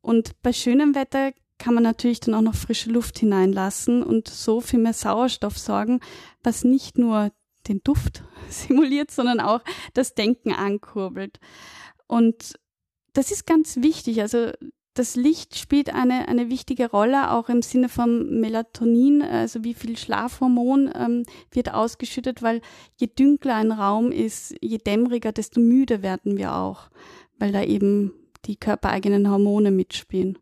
Und 0.00 0.40
bei 0.42 0.52
schönem 0.52 0.94
Wetter 0.94 1.32
kann 1.58 1.74
man 1.74 1.82
natürlich 1.82 2.20
dann 2.20 2.34
auch 2.34 2.40
noch 2.40 2.54
frische 2.54 2.90
Luft 2.90 3.18
hineinlassen 3.18 4.02
und 4.04 4.28
so 4.28 4.60
für 4.60 4.78
mehr 4.78 4.92
Sauerstoff 4.92 5.58
sorgen, 5.58 5.98
was 6.44 6.62
nicht 6.62 6.98
nur 6.98 7.32
den 7.68 7.80
Duft 7.82 8.24
simuliert, 8.48 9.10
sondern 9.10 9.40
auch 9.40 9.60
das 9.94 10.14
Denken 10.14 10.52
ankurbelt. 10.52 11.40
Und 12.06 12.54
das 13.12 13.30
ist 13.30 13.46
ganz 13.46 13.76
wichtig. 13.76 14.20
Also 14.20 14.50
das 14.94 15.16
Licht 15.16 15.56
spielt 15.56 15.94
eine, 15.94 16.28
eine 16.28 16.50
wichtige 16.50 16.90
Rolle, 16.90 17.30
auch 17.30 17.48
im 17.48 17.62
Sinne 17.62 17.88
von 17.88 18.40
Melatonin, 18.40 19.22
also 19.22 19.64
wie 19.64 19.74
viel 19.74 19.96
Schlafhormon 19.96 20.90
ähm, 20.94 21.24
wird 21.50 21.72
ausgeschüttet, 21.72 22.42
weil 22.42 22.60
je 22.96 23.06
dünkler 23.06 23.54
ein 23.54 23.72
Raum 23.72 24.12
ist, 24.12 24.54
je 24.60 24.78
dämmeriger, 24.78 25.32
desto 25.32 25.60
müde 25.60 26.02
werden 26.02 26.36
wir 26.36 26.54
auch, 26.54 26.90
weil 27.38 27.52
da 27.52 27.62
eben 27.62 28.12
die 28.44 28.56
körpereigenen 28.56 29.30
Hormone 29.30 29.70
mitspielen. 29.70 30.38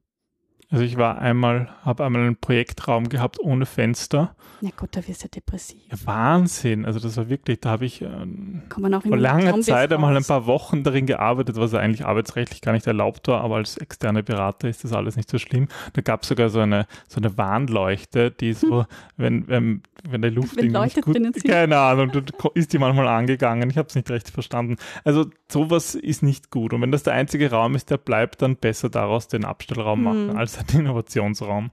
Also 0.73 0.85
ich 0.85 0.97
war 0.97 1.19
einmal, 1.19 1.69
habe 1.85 2.05
einmal 2.05 2.23
einen 2.23 2.37
Projektraum 2.37 3.09
gehabt 3.09 3.41
ohne 3.41 3.67
Fenster. 3.67 4.37
Na 4.61 4.71
gut, 4.77 4.91
da 4.93 5.07
wirst 5.09 5.23
du 5.23 5.25
ja 5.25 5.31
depressiv. 5.35 5.81
Ja, 5.91 5.97
Wahnsinn. 6.05 6.85
Also 6.85 7.01
das 7.01 7.17
war 7.17 7.29
wirklich, 7.29 7.61
da 7.61 7.71
habe 7.71 7.87
ich 7.87 8.03
ähm, 8.03 8.63
vor 8.71 9.17
langer 9.17 9.61
Zeit 9.63 9.93
einmal 9.93 10.17
ein 10.17 10.25
paar 10.25 10.47
Wochen 10.47 10.85
darin 10.85 11.07
gearbeitet, 11.07 11.57
was 11.57 11.73
ja 11.73 11.81
eigentlich 11.81 12.05
arbeitsrechtlich 12.07 12.61
gar 12.61 12.73
nicht 12.73 12.87
erlaubt 12.87 13.27
war, 13.27 13.41
aber 13.41 13.57
als 13.57 13.79
externe 13.79 14.23
Berater 14.23 14.69
ist 14.69 14.85
das 14.85 14.93
alles 14.93 15.17
nicht 15.17 15.29
so 15.31 15.39
schlimm. 15.39 15.67
Da 15.95 16.03
gab 16.03 16.23
es 16.23 16.29
sogar 16.29 16.51
so 16.51 16.61
eine 16.61 16.87
so 17.09 17.17
eine 17.21 17.37
Warnleuchte, 17.37 18.31
die 18.31 18.53
so, 18.53 18.85
wenn, 19.17 19.49
wenn, 19.49 19.83
wenn 20.09 20.23
die 20.23 20.29
Luft 20.29 20.57
Wenn 20.57 20.67
irgendwie 20.67 20.85
nicht 20.85 21.03
gut, 21.03 21.15
sind. 21.15 21.45
keine 21.45 21.79
Ahnung, 21.79 22.13
ist 22.55 22.73
die 22.73 22.79
manchmal 22.79 23.09
angegangen. 23.09 23.71
Ich 23.71 23.79
habe 23.79 23.89
es 23.89 23.95
nicht 23.95 24.11
recht 24.11 24.31
verstanden. 24.31 24.77
Also 25.05 25.27
sowas 25.51 25.95
ist 25.95 26.23
nicht 26.23 26.51
gut. 26.51 26.73
Und 26.75 26.83
wenn 26.83 26.93
das 26.93 27.03
der 27.03 27.15
einzige 27.15 27.51
Raum 27.51 27.75
ist, 27.75 27.91
der 27.91 27.97
bleibt, 27.99 28.43
dann 28.43 28.57
besser 28.57 28.89
daraus 28.89 29.27
den 29.27 29.45
Abstellraum 29.45 30.03
machen 30.05 30.27
Mhm. 30.29 30.37
als 30.37 30.60
den 30.63 30.81
Innovationsraum. 30.81 31.71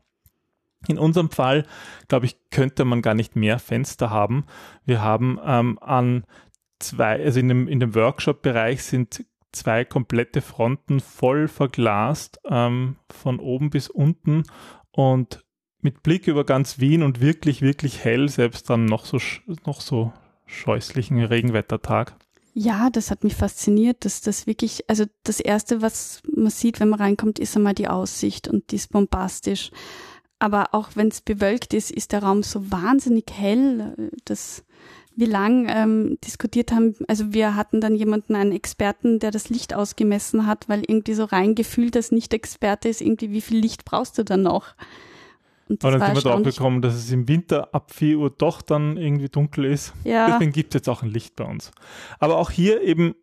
In 0.87 0.99
unserem 0.99 1.31
Fall, 1.31 1.65
glaube 2.07 2.27
ich, 2.27 2.37
könnte 2.51 2.85
man 2.85 3.01
gar 3.01 3.13
nicht 3.13 3.35
mehr 3.35 3.59
Fenster 3.59 4.09
haben. 4.09 4.45
Wir 4.85 5.01
haben 5.01 5.39
ähm, 5.43 5.79
an 5.81 6.25
zwei, 6.79 7.23
also 7.23 7.39
in 7.39 7.47
dem, 7.47 7.67
in 7.67 7.79
dem 7.79 7.95
Workshop-Bereich 7.95 8.83
sind 8.83 9.25
zwei 9.51 9.85
komplette 9.85 10.41
Fronten 10.41 10.99
voll 10.99 11.47
verglast, 11.47 12.39
ähm, 12.47 12.97
von 13.09 13.39
oben 13.39 13.69
bis 13.69 13.89
unten 13.89 14.43
und 14.91 15.43
mit 15.81 16.03
Blick 16.03 16.27
über 16.27 16.43
ganz 16.43 16.79
Wien 16.79 17.03
und 17.03 17.21
wirklich, 17.21 17.61
wirklich 17.61 18.03
hell, 18.03 18.29
selbst 18.29 18.69
dann 18.69 18.85
noch 18.85 19.05
so, 19.05 19.19
noch 19.65 19.81
so 19.81 20.13
scheußlichen 20.45 21.23
Regenwettertag. 21.23 22.15
Ja, 22.59 22.89
das 22.89 23.11
hat 23.11 23.23
mich 23.23 23.35
fasziniert, 23.35 24.03
dass 24.03 24.21
das 24.21 24.47
wirklich, 24.47 24.89
also 24.89 25.05
das 25.21 25.39
erste, 25.39 25.83
was 25.83 26.23
man 26.27 26.49
sieht, 26.49 26.79
wenn 26.79 26.89
man 26.89 26.99
reinkommt, 26.99 27.37
ist 27.37 27.55
einmal 27.55 27.75
die 27.75 27.87
Aussicht 27.87 28.47
und 28.47 28.71
die 28.71 28.77
ist 28.77 28.91
bombastisch. 28.91 29.69
Aber 30.39 30.73
auch 30.73 30.89
wenn 30.95 31.09
es 31.09 31.21
bewölkt 31.21 31.75
ist, 31.75 31.91
ist 31.91 32.13
der 32.13 32.23
Raum 32.23 32.41
so 32.41 32.71
wahnsinnig 32.71 33.25
hell, 33.31 34.09
dass 34.25 34.63
wir 35.15 35.27
lang 35.27 35.67
ähm, 35.69 36.17
diskutiert 36.25 36.71
haben. 36.71 36.95
Also 37.07 37.31
wir 37.31 37.53
hatten 37.53 37.79
dann 37.79 37.95
jemanden, 37.95 38.33
einen 38.33 38.53
Experten, 38.53 39.19
der 39.19 39.29
das 39.29 39.49
Licht 39.49 39.75
ausgemessen 39.75 40.47
hat, 40.47 40.67
weil 40.67 40.81
irgendwie 40.81 41.13
so 41.13 41.25
reingefühlt, 41.25 41.93
dass 41.93 42.11
nicht 42.11 42.33
Experte 42.33 42.89
ist, 42.89 43.01
irgendwie 43.01 43.29
wie 43.29 43.41
viel 43.41 43.59
Licht 43.59 43.85
brauchst 43.85 44.17
du 44.17 44.23
dann 44.23 44.41
noch? 44.41 44.73
Und 45.69 45.83
Aber 45.83 45.97
dann 45.97 46.15
sind 46.15 46.23
wir 46.23 46.31
drauf 46.31 46.43
gekommen, 46.43 46.81
dass 46.81 46.95
es 46.95 47.11
im 47.11 47.27
Winter 47.27 47.73
ab 47.73 47.91
4 47.93 48.17
Uhr 48.17 48.29
doch 48.29 48.61
dann 48.61 48.97
irgendwie 48.97 49.29
dunkel 49.29 49.65
ist. 49.65 49.93
Ja, 50.03 50.27
Deswegen 50.31 50.51
gibt 50.51 50.73
es 50.73 50.79
jetzt 50.79 50.89
auch 50.89 51.03
ein 51.03 51.09
Licht 51.09 51.35
bei 51.35 51.43
uns. 51.43 51.71
Aber 52.19 52.37
auch 52.37 52.51
hier 52.51 52.81
eben 52.81 53.15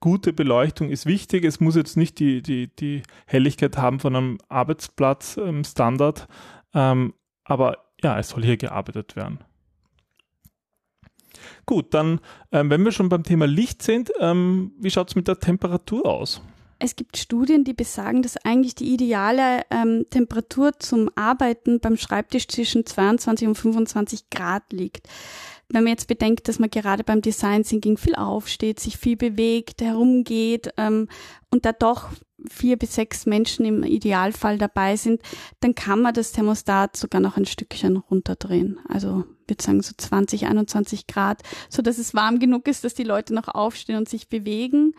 gute 0.00 0.32
Beleuchtung 0.32 0.90
ist 0.90 1.06
wichtig. 1.06 1.44
Es 1.44 1.60
muss 1.60 1.76
jetzt 1.76 1.96
nicht 1.96 2.18
die, 2.18 2.42
die, 2.42 2.68
die 2.74 3.02
Helligkeit 3.26 3.78
haben 3.78 4.00
von 4.00 4.14
einem 4.14 4.38
Arbeitsplatz-Standard, 4.48 6.28
ähm, 6.74 7.14
aber 7.44 7.78
ja, 8.02 8.18
es 8.18 8.28
soll 8.28 8.44
hier 8.44 8.58
gearbeitet 8.58 9.16
werden. 9.16 9.38
Gut, 11.66 11.94
dann, 11.94 12.20
ähm, 12.52 12.70
wenn 12.70 12.84
wir 12.84 12.92
schon 12.92 13.08
beim 13.08 13.22
Thema 13.22 13.46
Licht 13.46 13.82
sind, 13.82 14.12
ähm, 14.20 14.72
wie 14.78 14.90
schaut 14.90 15.08
es 15.08 15.16
mit 15.16 15.28
der 15.28 15.38
Temperatur 15.38 16.06
aus? 16.06 16.42
Es 16.84 16.96
gibt 16.96 17.16
Studien, 17.16 17.64
die 17.64 17.72
besagen, 17.72 18.20
dass 18.20 18.36
eigentlich 18.36 18.74
die 18.74 18.92
ideale 18.92 19.62
ähm, 19.70 20.04
Temperatur 20.10 20.78
zum 20.78 21.08
Arbeiten 21.14 21.80
beim 21.80 21.96
Schreibtisch 21.96 22.46
zwischen 22.46 22.84
22 22.84 23.48
und 23.48 23.54
25 23.54 24.28
Grad 24.28 24.70
liegt. 24.70 25.08
Wenn 25.70 25.84
man 25.84 25.92
jetzt 25.92 26.08
bedenkt, 26.08 26.46
dass 26.46 26.58
man 26.58 26.68
gerade 26.68 27.02
beim 27.02 27.22
Design 27.22 27.62
Thinking 27.62 27.96
viel 27.96 28.14
aufsteht, 28.14 28.80
sich 28.80 28.98
viel 28.98 29.16
bewegt, 29.16 29.80
herumgeht 29.80 30.74
ähm, 30.76 31.08
und 31.50 31.64
da 31.64 31.72
doch 31.72 32.10
vier 32.50 32.76
bis 32.76 32.96
sechs 32.96 33.24
Menschen 33.24 33.64
im 33.64 33.82
Idealfall 33.82 34.58
dabei 34.58 34.96
sind, 34.96 35.22
dann 35.60 35.74
kann 35.74 36.02
man 36.02 36.12
das 36.12 36.32
Thermostat 36.32 36.98
sogar 36.98 37.22
noch 37.22 37.38
ein 37.38 37.46
Stückchen 37.46 37.96
runterdrehen. 37.96 38.78
Also 38.90 39.24
ich 39.44 39.52
würde 39.52 39.64
sagen 39.64 39.80
so 39.80 39.94
20, 39.96 40.44
21 40.48 41.06
Grad, 41.06 41.42
so 41.70 41.80
dass 41.80 41.96
es 41.96 42.12
warm 42.12 42.40
genug 42.40 42.68
ist, 42.68 42.84
dass 42.84 42.92
die 42.92 43.04
Leute 43.04 43.32
noch 43.32 43.48
aufstehen 43.48 43.96
und 43.96 44.06
sich 44.06 44.28
bewegen. 44.28 44.92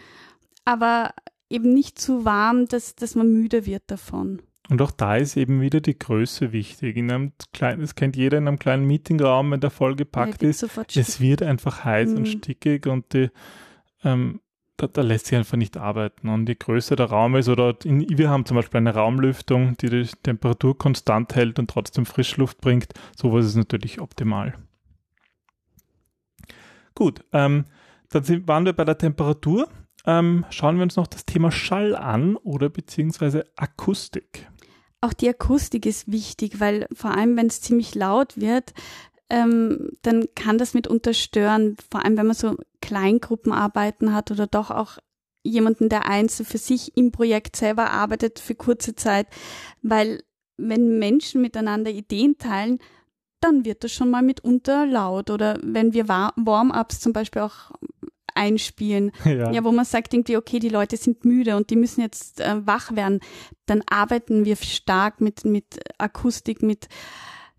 Aber 0.67 1.13
eben 1.55 1.73
nicht 1.73 1.97
zu 1.99 2.25
warm, 2.25 2.67
dass, 2.67 2.95
dass 2.95 3.15
man 3.15 3.31
müde 3.31 3.65
wird 3.65 3.83
davon. 3.87 4.41
Und 4.69 4.81
auch 4.81 4.91
da 4.91 5.15
ist 5.15 5.37
eben 5.37 5.61
wieder 5.61 5.79
die 5.79 5.97
Größe 5.97 6.51
wichtig. 6.51 6.97
In 6.97 7.11
einem 7.11 7.33
kleinen, 7.53 7.81
das 7.81 7.93
kennt 7.95 8.15
jeder 8.15 8.37
in 8.39 8.47
einem 8.47 8.57
kleinen 8.57 8.85
Meetingraum, 8.85 9.51
wenn 9.51 9.59
der 9.59 9.69
vollgepackt 9.69 10.41
Weil 10.41 10.49
ist. 10.49 10.65
Es 10.95 11.19
wird 11.19 11.43
einfach 11.43 11.83
heiß 11.83 12.13
und 12.13 12.21
Mhm. 12.21 12.25
stickig 12.25 12.87
und 12.87 13.13
die, 13.13 13.29
ähm, 14.03 14.41
da, 14.77 14.87
da 14.87 15.01
lässt 15.01 15.27
sich 15.27 15.37
einfach 15.37 15.57
nicht 15.57 15.77
arbeiten. 15.77 16.29
Und 16.29 16.49
je 16.49 16.55
größer 16.55 16.95
der 16.95 17.05
Raum 17.05 17.35
ist, 17.35 17.47
oder 17.47 17.77
in, 17.83 18.05
wir 18.17 18.29
haben 18.29 18.45
zum 18.45 18.55
Beispiel 18.55 18.79
eine 18.79 18.93
Raumlüftung, 18.95 19.77
die 19.77 19.89
die 19.89 20.07
Temperatur 20.23 20.77
konstant 20.77 21.35
hält 21.35 21.59
und 21.59 21.69
trotzdem 21.69 22.07
Frischluft 22.07 22.59
bringt, 22.59 22.87
sowas 23.15 23.45
ist 23.45 23.55
natürlich 23.55 24.01
optimal. 24.01 24.55
Gut, 26.95 27.23
ähm, 27.33 27.65
dann 28.09 28.23
sind, 28.23 28.47
waren 28.47 28.65
wir 28.65 28.73
bei 28.73 28.85
der 28.85 28.97
Temperatur. 28.97 29.69
Ähm, 30.07 30.45
schauen 30.49 30.75
wir 30.75 30.83
uns 30.83 30.95
noch 30.95 31.07
das 31.07 31.25
Thema 31.25 31.51
Schall 31.51 31.95
an 31.95 32.35
oder 32.37 32.69
beziehungsweise 32.69 33.45
Akustik. 33.55 34.47
Auch 35.01 35.13
die 35.13 35.29
Akustik 35.29 35.85
ist 35.85 36.11
wichtig, 36.11 36.59
weil 36.59 36.87
vor 36.93 37.11
allem, 37.11 37.37
wenn 37.37 37.47
es 37.47 37.61
ziemlich 37.61 37.95
laut 37.95 38.39
wird, 38.39 38.73
ähm, 39.29 39.91
dann 40.01 40.25
kann 40.35 40.57
das 40.57 40.73
mitunter 40.73 41.13
stören. 41.13 41.75
Vor 41.91 42.03
allem, 42.03 42.17
wenn 42.17 42.27
man 42.27 42.35
so 42.35 42.55
Kleingruppenarbeiten 42.81 44.13
hat 44.13 44.31
oder 44.31 44.47
doch 44.47 44.71
auch 44.71 44.97
jemanden, 45.43 45.89
der 45.89 46.07
einzeln 46.07 46.45
für 46.45 46.57
sich 46.57 46.97
im 46.97 47.11
Projekt 47.11 47.55
selber 47.55 47.91
arbeitet 47.91 48.39
für 48.39 48.55
kurze 48.55 48.95
Zeit. 48.95 49.27
Weil 49.81 50.23
wenn 50.57 50.97
Menschen 50.99 51.41
miteinander 51.41 51.91
Ideen 51.91 52.37
teilen, 52.37 52.79
dann 53.41 53.65
wird 53.65 53.83
das 53.83 53.91
schon 53.91 54.09
mal 54.09 54.23
mitunter 54.23 54.85
laut. 54.87 55.29
Oder 55.29 55.59
wenn 55.61 55.93
wir 55.93 56.07
Wa- 56.07 56.33
Warm-ups 56.35 56.99
zum 56.99 57.13
Beispiel 57.13 57.43
auch 57.43 57.71
einspielen, 58.35 59.11
Ja. 59.25 59.51
ja, 59.51 59.63
wo 59.63 59.71
man 59.71 59.85
sagt 59.85 60.13
irgendwie, 60.13 60.37
okay, 60.37 60.59
die 60.59 60.69
Leute 60.69 60.97
sind 60.97 61.25
müde 61.25 61.55
und 61.55 61.69
die 61.69 61.75
müssen 61.75 62.01
jetzt 62.01 62.39
äh, 62.39 62.65
wach 62.65 62.95
werden, 62.95 63.19
dann 63.65 63.81
arbeiten 63.89 64.45
wir 64.45 64.55
stark 64.57 65.21
mit, 65.21 65.45
mit 65.45 65.79
Akustik, 65.97 66.61
mit, 66.61 66.87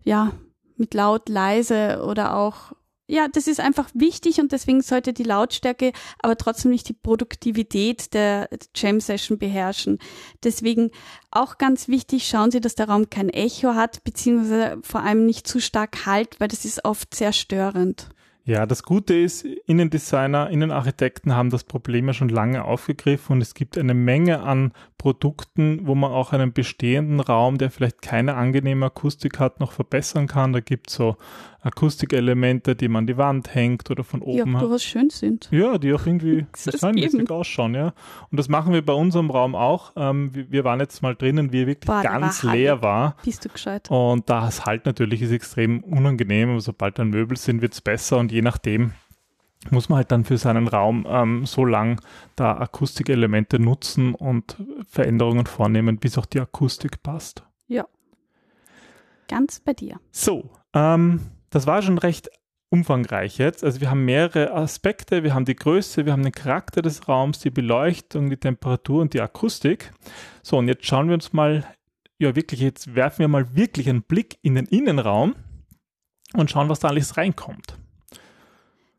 ja, 0.03 0.31
mit 0.77 0.93
laut, 0.93 1.27
leise 1.29 2.03
oder 2.05 2.35
auch 2.35 2.73
ja, 3.09 3.29
das 3.29 3.47
ist 3.47 3.61
einfach 3.61 3.89
wichtig 3.93 4.41
und 4.41 4.51
deswegen 4.51 4.81
sollte 4.81 5.13
die 5.13 5.23
Lautstärke 5.23 5.93
aber 6.19 6.35
trotzdem 6.35 6.71
nicht 6.71 6.89
die 6.89 6.93
Produktivität 6.93 8.13
der 8.13 8.49
Jam 8.75 8.99
Session 8.99 9.37
beherrschen. 9.37 9.99
Deswegen 10.43 10.91
auch 11.31 11.57
ganz 11.57 11.87
wichtig, 11.87 12.27
schauen 12.27 12.51
Sie, 12.51 12.59
dass 12.59 12.75
der 12.75 12.89
Raum 12.89 13.09
kein 13.09 13.29
Echo 13.29 13.75
hat, 13.75 14.03
beziehungsweise 14.03 14.79
vor 14.83 15.03
allem 15.03 15.25
nicht 15.25 15.47
zu 15.47 15.61
stark 15.61 16.05
halt, 16.05 16.37
weil 16.41 16.49
das 16.49 16.65
ist 16.65 16.83
oft 16.83 17.15
sehr 17.15 17.31
störend. 17.31 18.09
Ja, 18.47 18.65
das 18.65 18.83
Gute 18.83 19.13
ist, 19.13 19.43
Innendesigner, 19.43 20.49
Innenarchitekten 20.49 21.35
haben 21.35 21.49
das 21.49 21.65
Problem 21.65 22.07
ja 22.07 22.13
schon 22.13 22.29
lange 22.29 22.63
aufgegriffen 22.63 23.33
und 23.33 23.41
es 23.41 23.53
gibt 23.53 23.77
eine 23.77 23.93
Menge 23.93 24.39
an 24.39 24.71
Produkten, 24.97 25.85
wo 25.85 25.95
man 25.95 26.13
auch 26.13 26.31
einen 26.31 26.53
bestehenden 26.53 27.19
Raum, 27.19 27.57
der 27.57 27.71
vielleicht 27.71 28.01
keine 28.01 28.35
angenehme 28.35 28.85
Akustik 28.85 29.37
hat, 29.37 29.59
noch 29.59 29.73
verbessern 29.73 30.27
kann. 30.27 30.53
Da 30.53 30.61
gibt 30.61 30.89
es 30.89 30.95
so 30.95 31.17
Akustikelemente, 31.61 32.75
die 32.75 32.87
man 32.87 33.03
an 33.03 33.07
die 33.07 33.17
Wand 33.17 33.53
hängt 33.53 33.89
oder 33.89 34.03
von 34.03 34.21
oben. 34.21 34.51
Die 34.51 34.55
auch 34.55 34.59
durchaus 34.59 34.83
schön 34.83 35.09
sind. 35.09 35.49
Ja, 35.51 35.77
die 35.77 35.93
auch 35.93 36.05
irgendwie 36.05 36.45
designmäßig 36.65 37.29
ausschauen, 37.29 37.75
ja. 37.75 37.93
Und 38.31 38.37
das 38.39 38.47
machen 38.49 38.73
wir 38.73 38.85
bei 38.85 38.93
unserem 38.93 39.29
Raum 39.29 39.55
auch. 39.55 39.91
Ähm, 39.95 40.31
wir, 40.33 40.63
waren 40.63 40.79
jetzt 40.79 41.01
mal 41.01 41.15
drinnen, 41.15 41.51
wie 41.51 41.63
er 41.63 41.67
wirklich 41.67 41.87
Boah, 41.87 42.01
ganz 42.01 42.43
war 42.43 42.55
leer 42.55 42.81
war. 42.81 43.15
Bist 43.23 43.45
du 43.45 43.49
gescheit. 43.49 43.89
Und 43.89 44.29
das 44.29 44.65
halt 44.65 44.85
natürlich 44.85 45.21
ist 45.21 45.31
extrem 45.31 45.83
unangenehm, 45.83 46.51
aber 46.51 46.61
sobald 46.61 46.99
dann 46.99 47.09
Möbel 47.09 47.37
sind, 47.37 47.61
wird 47.61 47.73
es 47.73 47.81
besser 47.81 48.17
und 48.17 48.31
je 48.31 48.41
nachdem 48.41 48.91
muss 49.71 49.89
man 49.89 49.97
halt 49.97 50.11
dann 50.11 50.23
für 50.23 50.37
seinen 50.37 50.67
Raum 50.67 51.05
ähm, 51.09 51.45
so 51.45 51.65
lang 51.65 51.99
da 52.35 52.57
Akustikelemente 52.57 53.59
nutzen 53.59 54.13
und 54.13 54.57
Veränderungen 54.87 55.45
vornehmen, 55.45 55.97
bis 55.97 56.17
auch 56.17 56.25
die 56.25 56.39
Akustik 56.39 57.03
passt. 57.03 57.43
Ja. 57.67 57.85
Ganz 59.27 59.59
bei 59.59 59.73
dir. 59.73 59.99
So, 60.11 60.49
ähm, 60.73 61.19
das 61.49 61.67
war 61.67 61.81
schon 61.81 61.97
recht 61.97 62.29
umfangreich 62.69 63.37
jetzt. 63.37 63.63
Also 63.63 63.79
wir 63.81 63.89
haben 63.89 64.05
mehrere 64.05 64.53
Aspekte. 64.53 65.23
Wir 65.23 65.33
haben 65.33 65.45
die 65.45 65.55
Größe, 65.55 66.05
wir 66.05 66.13
haben 66.13 66.23
den 66.23 66.33
Charakter 66.33 66.81
des 66.81 67.07
Raums, 67.07 67.39
die 67.39 67.49
Beleuchtung, 67.49 68.29
die 68.29 68.37
Temperatur 68.37 69.01
und 69.01 69.13
die 69.13 69.21
Akustik. 69.21 69.93
So, 70.43 70.57
und 70.57 70.67
jetzt 70.67 70.85
schauen 70.85 71.07
wir 71.07 71.13
uns 71.13 71.33
mal, 71.33 71.65
ja 72.19 72.35
wirklich, 72.35 72.59
jetzt 72.59 72.95
werfen 72.95 73.19
wir 73.19 73.27
mal 73.27 73.55
wirklich 73.55 73.89
einen 73.89 74.03
Blick 74.03 74.37
in 74.41 74.55
den 74.55 74.65
Innenraum 74.65 75.35
und 76.33 76.51
schauen, 76.51 76.69
was 76.69 76.79
da 76.79 76.89
alles 76.89 77.15
reinkommt. 77.15 77.77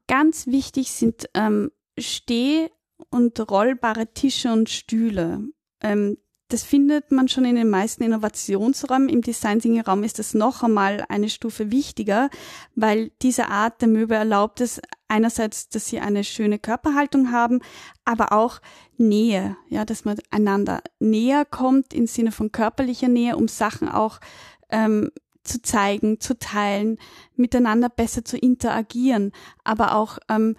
Ganz 0.07 0.47
wichtig 0.47 0.91
sind 0.91 1.29
ähm, 1.35 1.71
Steh- 1.99 2.71
und 3.11 3.39
rollbare 3.51 4.13
Tische 4.15 4.51
und 4.53 4.71
Stühle. 4.71 5.41
Ähm, 5.83 6.17
das 6.49 6.63
findet 6.63 7.13
man 7.13 7.29
schon 7.29 7.45
in 7.45 7.57
den 7.57 7.69
meisten 7.69 8.03
Innovationsräumen. 8.03 9.11
Im 9.11 9.21
Design 9.21 9.61
Thinking 9.61 9.83
Raum 9.83 10.03
ist 10.03 10.19
das 10.19 10.33
noch 10.33 10.63
einmal 10.63 11.05
eine 11.09 11.29
Stufe 11.29 11.71
wichtiger, 11.71 12.31
weil 12.75 13.11
diese 13.21 13.49
Art 13.49 13.83
der 13.83 13.89
Möbel 13.89 14.17
erlaubt 14.17 14.63
es 14.63 14.81
einerseits, 15.09 15.69
dass 15.69 15.89
sie 15.89 16.01
eine 16.01 16.25
schöne 16.25 16.59
Körperhaltung 16.59 17.33
haben, 17.33 17.61
aber 18.07 18.33
auch 18.33 18.61
Nähe, 18.97 19.57
ja, 19.69 19.85
dass 19.85 20.07
man 20.07 20.19
einander 20.31 20.81
näher 20.99 21.45
kommt 21.45 21.93
im 21.93 22.07
Sinne 22.07 22.33
von 22.33 22.51
körperlicher 22.51 23.09
Nähe, 23.09 23.37
um 23.37 23.47
Sachen 23.47 23.89
auch 23.89 24.19
ähm, 24.71 25.11
zu 25.45 25.61
zeigen, 25.63 26.19
zu 26.19 26.39
teilen, 26.39 26.99
miteinander 27.37 27.89
besser 27.91 28.25
zu 28.25 28.39
interagieren, 28.39 29.33
aber 29.65 29.95
auch 29.95 30.19
ähm, 30.29 30.57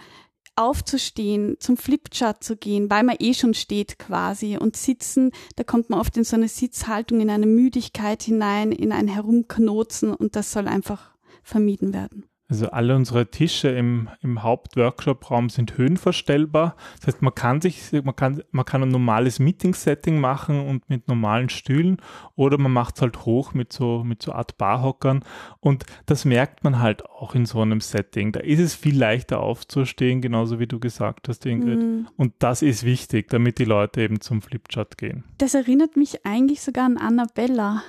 aufzustehen, 0.59 1.57
zum 1.59 1.77
Flipchart 1.77 2.43
zu 2.43 2.55
gehen, 2.55 2.89
weil 2.89 3.03
man 3.03 3.15
eh 3.19 3.33
schon 3.33 3.53
steht 3.53 3.97
quasi 3.97 4.57
und 4.57 4.75
sitzen, 4.77 5.31
da 5.55 5.63
kommt 5.63 5.89
man 5.89 5.99
oft 5.99 6.15
in 6.17 6.23
so 6.23 6.35
eine 6.35 6.49
Sitzhaltung, 6.49 7.21
in 7.21 7.29
eine 7.29 7.47
Müdigkeit 7.47 8.21
hinein, 8.21 8.71
in 8.71 8.91
ein 8.91 9.07
Herumknotzen 9.07 10.13
und 10.13 10.35
das 10.35 10.51
soll 10.51 10.67
einfach 10.67 11.11
vermieden 11.43 11.93
werden. 11.93 12.28
Also 12.49 12.71
alle 12.71 12.95
unsere 12.95 13.29
Tische 13.29 13.69
im, 13.69 14.09
im 14.23 14.41
Hauptworkshop-Raum 14.41 15.49
sind 15.49 15.77
höhenverstellbar. 15.77 16.75
Das 16.97 17.07
heißt, 17.07 17.21
man 17.21 17.35
kann 17.35 17.62
sich, 17.62 17.91
man 18.03 18.15
kann, 18.15 18.41
man 18.49 18.65
kann 18.65 18.81
ein 18.81 18.89
normales 18.89 19.38
Meeting-Setting 19.38 20.19
machen 20.19 20.67
und 20.67 20.89
mit 20.89 21.07
normalen 21.07 21.49
Stühlen 21.49 21.97
oder 22.35 22.57
man 22.57 22.73
macht 22.73 22.95
es 22.95 23.03
halt 23.03 23.25
hoch 23.25 23.53
mit 23.53 23.71
so, 23.71 24.03
mit 24.03 24.23
so 24.23 24.31
Art 24.31 24.57
Barhockern. 24.57 25.23
Und 25.59 25.85
das 26.07 26.25
merkt 26.25 26.63
man 26.63 26.79
halt 26.79 27.05
auch 27.05 27.35
in 27.35 27.45
so 27.45 27.62
einem 27.62 27.81
Setting. 27.81 28.31
Da 28.31 28.39
ist 28.39 28.59
es 28.59 28.73
viel 28.73 28.97
leichter 28.97 29.41
aufzustehen, 29.41 30.19
genauso 30.19 30.59
wie 30.59 30.67
du 30.67 30.79
gesagt 30.79 31.27
hast, 31.29 31.45
Ingrid. 31.45 31.79
Mhm. 31.79 32.07
Und 32.17 32.33
das 32.39 32.63
ist 32.63 32.83
wichtig, 32.83 33.29
damit 33.29 33.59
die 33.59 33.65
Leute 33.65 34.01
eben 34.01 34.21
zum 34.21 34.41
Flipchart 34.41 34.97
gehen. 34.97 35.23
Das 35.38 35.53
erinnert 35.53 35.95
mich 35.95 36.25
eigentlich 36.25 36.62
sogar 36.62 36.85
an 36.85 36.97
Annabella, 36.97 37.83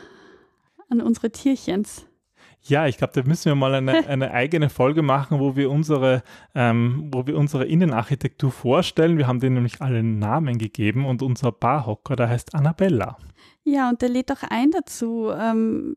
an 0.91 1.01
unsere 1.01 1.31
Tierchens. 1.31 2.05
Ja, 2.63 2.87
ich 2.87 2.99
glaube, 2.99 3.13
da 3.15 3.23
müssen 3.27 3.47
wir 3.47 3.55
mal 3.55 3.75
eine, 3.75 4.07
eine 4.09 4.33
eigene 4.33 4.69
Folge 4.69 5.03
machen, 5.03 5.41
wo 5.41 5.57
wir 5.57 5.71
unsere, 5.71 6.23
ähm, 6.55 7.09
wo 7.13 7.27
wir 7.27 7.37
unsere 7.37 7.67
Innenarchitektur 7.67 8.53
vorstellen. 8.53 9.19
Wir 9.19 9.27
haben 9.27 9.41
denen 9.41 9.55
nämlich 9.55 9.81
alle 9.81 10.03
Namen 10.03 10.59
gegeben 10.59 11.07
und 11.07 11.23
unser 11.23 11.53
Barhocker, 11.53 12.17
der 12.17 12.29
heißt 12.29 12.55
Annabella. 12.55 13.17
Ja, 13.65 13.89
und 13.89 14.03
der 14.03 14.11
lädt 14.11 14.31
auch 14.31 14.43
ein 14.49 14.71
dazu, 14.71 15.31
ähm, 15.31 15.97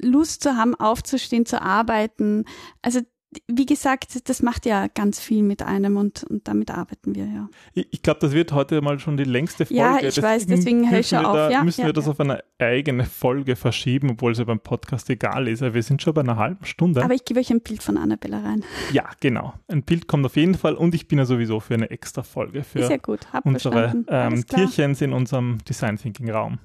Lust 0.00 0.42
zu 0.42 0.56
haben, 0.56 0.74
aufzustehen, 0.74 1.46
zu 1.46 1.60
arbeiten. 1.60 2.44
Also 2.82 3.00
wie 3.46 3.66
gesagt, 3.66 4.28
das 4.28 4.42
macht 4.42 4.64
ja 4.64 4.86
ganz 4.86 5.20
viel 5.20 5.42
mit 5.42 5.62
einem 5.62 5.98
und, 5.98 6.24
und 6.24 6.48
damit 6.48 6.70
arbeiten 6.70 7.14
wir 7.14 7.26
ja. 7.26 7.48
Ich, 7.74 7.86
ich 7.90 8.02
glaube, 8.02 8.20
das 8.20 8.32
wird 8.32 8.52
heute 8.52 8.80
mal 8.80 8.98
schon 8.98 9.18
die 9.18 9.24
längste 9.24 9.66
Folge. 9.66 9.80
Ja, 9.80 9.96
ich 9.96 10.02
deswegen 10.02 10.26
weiß, 10.26 10.46
deswegen 10.46 10.90
höre 10.90 11.00
ich 11.00 11.08
schon 11.08 11.26
auf. 11.26 11.34
Da, 11.34 11.50
ja, 11.50 11.62
müssen 11.62 11.82
ja, 11.82 11.86
wir 11.88 11.92
das 11.92 12.06
ja. 12.06 12.12
auf 12.12 12.20
eine 12.20 12.42
eigene 12.58 13.04
Folge 13.04 13.54
verschieben, 13.56 14.12
obwohl 14.12 14.32
es 14.32 14.38
ja 14.38 14.44
beim 14.44 14.60
Podcast 14.60 15.10
egal 15.10 15.46
ist. 15.46 15.60
Wir 15.60 15.82
sind 15.82 16.00
schon 16.00 16.14
bei 16.14 16.22
einer 16.22 16.36
halben 16.36 16.64
Stunde. 16.64 17.04
Aber 17.04 17.14
ich 17.14 17.24
gebe 17.24 17.40
euch 17.40 17.50
ein 17.50 17.60
Bild 17.60 17.82
von 17.82 17.98
Annabella 17.98 18.40
rein. 18.40 18.64
Ja, 18.92 19.10
genau. 19.20 19.52
Ein 19.68 19.82
Bild 19.82 20.06
kommt 20.06 20.24
auf 20.24 20.36
jeden 20.36 20.54
Fall 20.54 20.74
und 20.74 20.94
ich 20.94 21.06
bin 21.06 21.18
ja 21.18 21.26
sowieso 21.26 21.60
für 21.60 21.74
eine 21.74 21.90
extra 21.90 22.22
Folge 22.22 22.62
für 22.62 22.86
Sehr 22.86 22.98
gut, 22.98 23.30
hab 23.32 23.44
unsere 23.44 24.04
ähm, 24.08 24.46
Tierchens 24.46 25.02
in 25.02 25.12
unserem 25.12 25.58
Design 25.68 25.98
Thinking 25.98 26.30
Raum. 26.30 26.58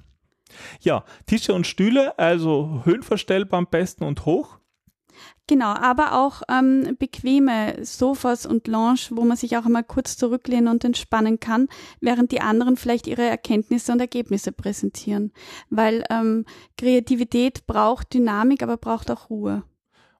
Ja, 0.80 1.04
Tische 1.26 1.52
und 1.52 1.66
Stühle, 1.66 2.18
also 2.18 2.82
höhenverstellbar 2.84 3.58
am 3.58 3.66
besten 3.66 4.04
und 4.04 4.24
hoch. 4.24 4.58
Genau, 5.46 5.74
aber 5.74 6.18
auch 6.18 6.42
ähm, 6.48 6.96
bequeme 6.98 7.84
Sofas 7.84 8.46
und 8.46 8.66
Lounge, 8.66 9.08
wo 9.10 9.24
man 9.24 9.36
sich 9.36 9.58
auch 9.58 9.66
einmal 9.66 9.84
kurz 9.84 10.16
zurücklehnen 10.16 10.68
und 10.68 10.84
entspannen 10.84 11.38
kann, 11.38 11.68
während 12.00 12.32
die 12.32 12.40
anderen 12.40 12.76
vielleicht 12.76 13.06
ihre 13.06 13.22
Erkenntnisse 13.22 13.92
und 13.92 14.00
Ergebnisse 14.00 14.52
präsentieren. 14.52 15.32
Weil 15.68 16.04
ähm, 16.08 16.46
Kreativität 16.78 17.66
braucht 17.66 18.14
Dynamik, 18.14 18.62
aber 18.62 18.78
braucht 18.78 19.10
auch 19.10 19.28
Ruhe. 19.28 19.64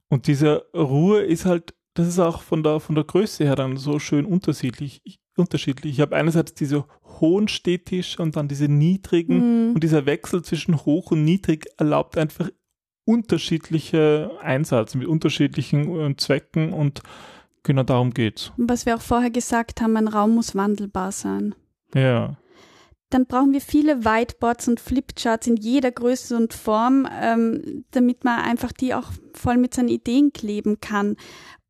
Und 0.08 0.26
diese 0.26 0.66
Ruhe 0.74 1.22
ist 1.22 1.46
halt, 1.46 1.74
das 1.94 2.06
ist 2.06 2.18
auch 2.18 2.42
von 2.42 2.62
der, 2.62 2.80
von 2.80 2.94
der 2.94 3.04
Größe 3.04 3.44
her 3.44 3.56
dann 3.56 3.78
so 3.78 3.98
schön 3.98 4.26
unterschiedlich. 4.26 5.00
Ich, 5.04 5.20
unterschiedlich. 5.36 5.94
Ich 5.94 6.00
habe 6.00 6.16
einerseits 6.16 6.52
diese 6.54 6.84
hohen 7.20 7.48
Städtische 7.48 8.22
und 8.22 8.36
dann 8.36 8.46
diese 8.46 8.68
niedrigen 8.68 9.70
mm. 9.70 9.74
und 9.74 9.82
dieser 9.82 10.06
Wechsel 10.06 10.42
zwischen 10.42 10.84
hoch 10.84 11.12
und 11.12 11.24
niedrig 11.24 11.66
erlaubt 11.78 12.18
einfach 12.18 12.50
unterschiedliche 13.04 14.30
Einsatz 14.40 14.94
mit 14.94 15.06
unterschiedlichen 15.06 16.00
äh, 16.00 16.16
Zwecken 16.16 16.72
und 16.72 17.02
genau 17.62 17.82
darum 17.82 18.12
geht's. 18.12 18.52
Was 18.56 18.86
wir 18.86 18.96
auch 18.96 19.02
vorher 19.02 19.30
gesagt 19.30 19.80
haben, 19.80 19.96
ein 19.96 20.08
Raum 20.08 20.34
muss 20.34 20.54
wandelbar 20.54 21.12
sein. 21.12 21.54
Ja. 21.94 22.36
Dann 23.10 23.26
brauchen 23.26 23.52
wir 23.52 23.60
viele 23.60 24.04
Whiteboards 24.04 24.66
und 24.66 24.80
Flipcharts 24.80 25.46
in 25.46 25.56
jeder 25.56 25.92
Größe 25.92 26.36
und 26.36 26.52
Form, 26.52 27.06
ähm, 27.22 27.84
damit 27.92 28.24
man 28.24 28.40
einfach 28.40 28.72
die 28.72 28.94
auch 28.94 29.12
voll 29.34 29.56
mit 29.56 29.74
seinen 29.74 29.88
Ideen 29.88 30.32
kleben 30.32 30.80
kann. 30.80 31.16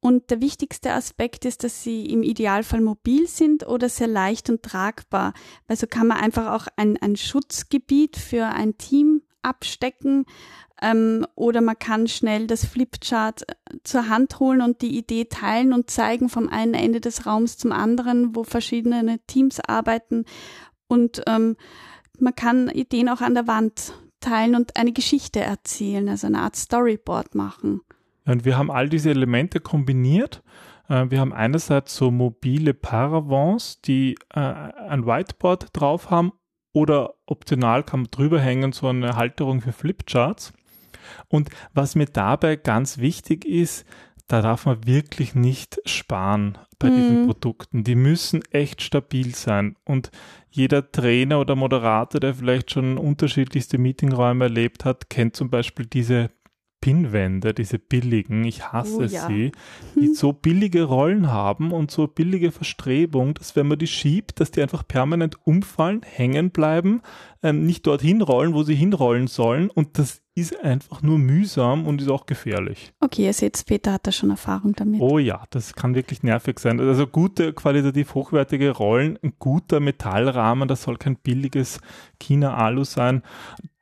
Und 0.01 0.31
der 0.31 0.41
wichtigste 0.41 0.93
Aspekt 0.93 1.45
ist, 1.45 1.65
dass 1.65 1.83
sie 1.83 2.07
im 2.07 2.23
Idealfall 2.23 2.81
mobil 2.81 3.27
sind 3.27 3.67
oder 3.67 3.89
sehr 3.89 4.07
leicht 4.07 4.51
und 4.51 4.63
tragbar. 4.63 5.33
Weil 5.67 5.77
so 5.77 5.87
kann 5.87 6.07
man 6.07 6.19
einfach 6.19 6.53
auch 6.53 6.69
ein, 6.77 6.97
ein 6.99 7.17
Schutzgebiet 7.17 8.17
für 8.17 8.47
ein 8.47 8.77
Team 8.79 9.23
abstecken 9.43 10.27
ähm, 10.83 11.27
oder 11.35 11.61
man 11.61 11.79
kann 11.79 12.09
schnell 12.09 12.47
das 12.47 12.65
Flipchart 12.65 13.43
äh, 13.49 13.55
zur 13.85 14.09
Hand 14.09 14.41
holen 14.41 14.61
und 14.61 14.83
die 14.83 14.97
Idee 14.97 15.27
teilen 15.27 15.73
und 15.73 15.91
zeigen 15.91 16.29
vom 16.29 16.49
einen 16.49 16.75
Ende 16.75 17.01
des 17.01 17.27
Raums 17.27 17.57
zum 17.57 17.73
anderen, 17.73 18.35
wo 18.35 18.45
verschiedene 18.45 19.19
Teams 19.27 19.61
arbeiten. 19.61 20.25
Und 20.89 21.23
ähm, 21.27 21.57
man 22.19 22.35
kann 22.35 22.69
Ideen 22.69 23.09
auch 23.09 23.21
an 23.21 23.35
der 23.35 23.47
Wand 23.47 23.95
teilen 24.21 24.55
und 24.55 24.77
eine 24.77 24.93
Geschichte 24.93 25.41
erzählen, 25.41 26.09
also 26.09 26.27
eine 26.27 26.41
Art 26.41 26.57
Storyboard 26.57 27.35
machen. 27.35 27.81
Und 28.27 28.45
wir 28.45 28.57
haben 28.57 28.71
all 28.71 28.89
diese 28.89 29.11
Elemente 29.11 29.61
kombiniert. 29.61 30.43
Äh, 30.89 31.11
wir 31.11 31.21
haben 31.21 31.33
einerseits 31.33 31.95
so 31.95 32.11
mobile 32.11 32.75
Paravents, 32.75 33.81
die 33.83 34.17
äh, 34.35 34.41
ein 34.41 35.07
Whiteboard 35.07 35.69
drauf 35.73 36.11
haben 36.11 36.33
oder 36.73 37.15
optional 37.27 37.85
kann 37.85 38.01
man 38.01 38.11
drüber 38.11 38.41
hängen 38.41 38.73
so 38.73 38.89
eine 38.89 39.17
Halterung 39.17 39.61
für 39.61 39.73
Flipcharts. 39.73 40.53
Und 41.29 41.51
was 41.73 41.95
mir 41.95 42.07
dabei 42.07 42.57
ganz 42.57 42.99
wichtig 42.99 43.45
ist, 43.45 43.85
da 44.27 44.41
darf 44.41 44.67
man 44.67 44.87
wirklich 44.87 45.35
nicht 45.35 45.81
sparen 45.85 46.57
bei 46.79 46.91
mhm. 46.91 46.97
diesen 46.97 47.27
Produkten. 47.27 47.85
Die 47.85 47.95
müssen 47.95 48.43
echt 48.51 48.83
stabil 48.83 49.35
sein. 49.35 49.77
Und 49.85 50.11
jeder 50.51 50.91
Trainer 50.91 51.41
oder 51.41 51.57
Moderator, 51.57 52.21
der 52.21 52.35
vielleicht 52.35 52.71
schon 52.71 52.97
unterschiedlichste 52.97 53.77
Meetingräume 53.77 54.45
erlebt 54.45 54.85
hat, 54.85 55.11
kennt 55.11 55.37
zum 55.37 55.51
Beispiel 55.51 55.87
diese 55.87 56.31
Pinnwände, 56.85 57.55
diese 57.55 57.79
billigen, 57.79 58.45
ich 58.45 58.71
hasse 58.71 58.97
Oh 58.99 59.03
ja. 59.05 59.27
sie, 59.27 59.53
die 59.99 60.09
so 60.09 60.35
billige 60.35 60.83
Rollen 60.83 61.33
haben 61.33 61.73
und 61.73 61.91
so 61.91 62.07
billige 62.07 62.53
Verstrebung, 62.53 63.33
dass 63.33 63.57
wenn 63.57 63.69
man 63.69 63.79
die 63.79 63.87
schiebt, 63.87 64.39
dass 64.39 64.51
die 64.51 64.61
einfach 64.61 64.87
permanent 64.87 65.39
umfallen, 65.47 66.03
hängen 66.03 66.51
bleiben, 66.51 67.01
ähm, 67.43 67.65
nicht 67.65 67.87
dorthin 67.87 68.21
rollen, 68.21 68.53
wo 68.53 68.65
sie 68.65 68.75
hinrollen 68.75 69.29
sollen 69.29 69.71
und 69.71 69.99
das 69.99 70.21
ist 70.35 70.63
einfach 70.63 71.01
nur 71.01 71.19
mühsam 71.19 71.87
und 71.87 72.03
ist 72.03 72.11
auch 72.11 72.27
gefährlich. 72.27 72.93
Okay, 73.01 73.25
ihr 73.25 73.33
seht, 73.33 73.65
Peter 73.65 73.95
hat 73.95 74.07
da 74.07 74.13
schon 74.13 74.29
Erfahrung 74.29 74.75
damit. 74.75 75.01
Oh 75.01 75.19
ja, 75.19 75.45
das 75.49 75.73
kann 75.73 75.95
wirklich 75.95 76.23
nervig 76.23 76.59
sein. 76.61 76.81
Also 76.81 77.07
gute, 77.07 77.55
qualitativ 77.55 78.15
hochwertige 78.15 78.73
Rollen, 78.73 79.19
ein 79.23 79.33
guter 79.39 79.81
Metallrahmen, 79.81 80.69
das 80.69 80.83
soll 80.83 80.99
kein 80.99 81.17
billiges 81.17 81.81
China-Alu 82.21 82.85
sein. 82.85 83.23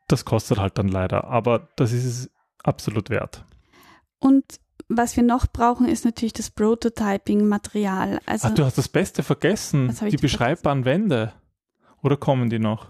Das 0.07 0.25
kostet 0.25 0.61
halt 0.61 0.79
dann 0.79 0.87
leider, 0.87 1.25
aber 1.25 1.69
das 1.75 1.93
ist 1.93 2.05
es 2.05 2.31
absolut 2.63 3.11
wert. 3.11 3.45
Und 4.19 4.45
was 4.89 5.17
wir 5.17 5.23
noch 5.23 5.47
brauchen, 5.47 5.89
ist 5.89 6.05
natürlich 6.05 6.33
das 6.33 6.51
Prototyping-Material. 6.51 8.21
Also, 8.27 8.49
Ach, 8.49 8.55
du 8.55 8.65
hast 8.65 8.79
das 8.79 8.89
Beste 8.89 9.23
vergessen, 9.23 9.95
die 10.11 10.17
beschreibbaren 10.17 10.85
Wände. 10.85 11.33
Oder 12.03 12.17
kommen 12.17 12.51
die 12.51 12.59
noch? 12.59 12.89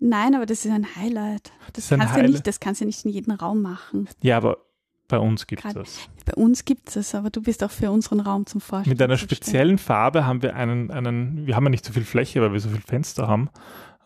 nein, 0.00 0.34
aber 0.34 0.46
das 0.46 0.64
ist 0.64 0.72
ein 0.72 0.96
Highlight. 0.96 1.52
Das, 1.74 1.92
ein 1.92 1.98
kannst, 1.98 2.14
du 2.14 2.18
Highlight. 2.18 2.32
nicht, 2.32 2.46
das 2.46 2.58
kannst 2.58 2.80
du 2.80 2.86
nicht 2.86 3.04
in 3.04 3.10
jedem 3.10 3.34
Raum 3.34 3.62
machen. 3.62 4.08
Ja, 4.22 4.38
aber 4.38 4.58
bei 5.08 5.18
uns 5.18 5.46
gibt 5.46 5.64
es 5.64 5.74
das. 5.74 6.08
Bei 6.24 6.34
uns 6.34 6.64
gibt 6.64 6.94
es, 6.96 7.14
aber 7.14 7.30
du 7.30 7.42
bist 7.42 7.62
auch 7.62 7.70
für 7.70 7.90
unseren 7.90 8.20
Raum 8.20 8.46
zum 8.46 8.60
Vorstellen. 8.60 8.94
Mit 8.94 9.02
einer 9.02 9.18
speziellen 9.18 9.76
Farbe 9.76 10.24
haben 10.24 10.40
wir 10.42 10.54
einen, 10.54 10.90
einen, 10.90 11.46
wir 11.46 11.56
haben 11.56 11.64
ja 11.64 11.70
nicht 11.70 11.84
so 11.84 11.92
viel 11.92 12.04
Fläche, 12.04 12.40
weil 12.40 12.52
wir 12.52 12.60
so 12.60 12.70
viel 12.70 12.80
Fenster 12.80 13.28
haben. 13.28 13.50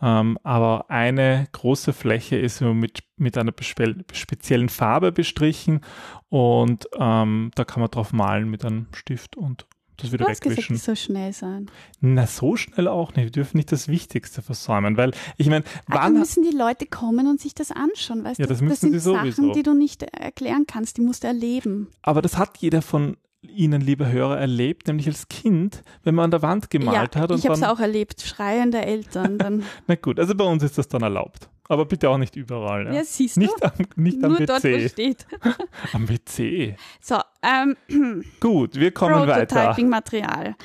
Ähm, 0.03 0.39
aber 0.43 0.91
eine 0.91 1.47
große 1.53 1.93
Fläche 1.93 2.37
ist 2.37 2.59
so 2.59 2.75
mit, 2.75 3.05
mit 3.17 3.39
einer 3.39 3.53
bespe 3.53 4.05
speziellen 4.13 4.69
Farbe 4.69 5.13
bestrichen 5.13 5.81
und 6.29 6.89
ähm, 6.99 7.51
da 7.55 7.65
kann 7.65 7.81
man 7.81 7.91
drauf 7.91 8.13
malen 8.13 8.51
mit 8.51 8.65
einem 8.65 8.87
Stift 8.93 9.37
und 9.37 9.67
das 9.97 10.11
wieder 10.11 10.25
Du 10.25 10.31
hast 10.31 10.41
gesagt, 10.41 10.59
wegwischen. 10.59 10.75
es 10.77 10.85
soll 10.85 10.97
schnell 10.97 11.33
sein. 11.33 11.71
Na, 12.01 12.27
so 12.27 12.57
schnell 12.57 12.89
auch 12.89 13.15
nicht. 13.15 13.27
Wir 13.27 13.31
dürfen 13.31 13.57
nicht 13.59 13.71
das 13.71 13.87
Wichtigste 13.87 14.43
versäumen, 14.43 14.97
weil 14.97 15.13
ich 15.37 15.49
meine, 15.49 15.65
Aber 15.87 16.01
wann, 16.01 16.15
müssen 16.15 16.43
die 16.43 16.55
Leute 16.57 16.87
kommen 16.87 17.29
und 17.29 17.41
sich 17.41 17.55
das 17.55 17.71
anschauen, 17.71 18.25
weißt 18.25 18.41
Ja, 18.41 18.47
du? 18.47 18.53
das 18.53 18.61
müssen 18.61 18.71
das 18.73 18.81
sind 18.81 18.93
sie 18.95 18.99
sowieso. 18.99 19.43
Sachen, 19.43 19.53
die 19.53 19.63
du 19.63 19.73
nicht 19.75 20.03
erklären 20.03 20.65
kannst, 20.67 20.97
die 20.97 21.03
musst 21.03 21.23
du 21.23 21.29
erleben. 21.29 21.87
aber 22.03 22.23
das 22.23 22.37
hat 22.37 22.59
jeder 22.59 22.83
von 22.83 23.17
Ihnen, 23.51 23.81
liebe 23.81 24.11
Hörer, 24.11 24.39
erlebt, 24.39 24.87
nämlich 24.89 25.07
als 25.07 25.29
Kind, 25.29 25.83
wenn 26.03 26.15
man 26.15 26.27
an 26.27 26.31
der 26.31 26.43
Wand 26.43 26.71
gemalt 26.71 27.15
ja, 27.15 27.21
hat 27.21 27.31
und 27.31 27.39
ich 27.39 27.45
habe 27.45 27.55
es 27.55 27.63
auch 27.63 27.81
erlebt, 27.81 28.23
schreiende 28.23 28.85
Eltern. 28.85 29.39
Dann, 29.39 29.63
Na 29.87 29.95
gut, 29.97 30.19
also 30.19 30.35
bei 30.35 30.45
uns 30.45 30.63
ist 30.63 30.79
das 30.79 30.89
dann 30.89 31.03
erlaubt. 31.03 31.49
Aber 31.69 31.87
bitte 31.87 32.11
auch 32.11 32.19
nicht 32.19 32.37
überall. 32.37 32.87
Ja. 32.87 32.93
ja, 32.93 33.05
siehst 33.05 33.39
nicht 33.39 33.55
du? 33.59 33.65
am, 33.65 33.73
nicht 33.97 34.23
am 34.23 34.33
Nur 34.33 34.41
dort, 34.41 34.63
wo 34.63 34.89
steht. 34.89 35.27
Am 35.95 36.07
PC. 36.07 36.77
So, 37.01 37.19
ähm, 37.43 37.77
Gut, 38.41 38.75
wir 38.79 38.91
kommen 38.91 39.27
weiter. 39.27 39.47
Prototyping-Material. 39.47 40.57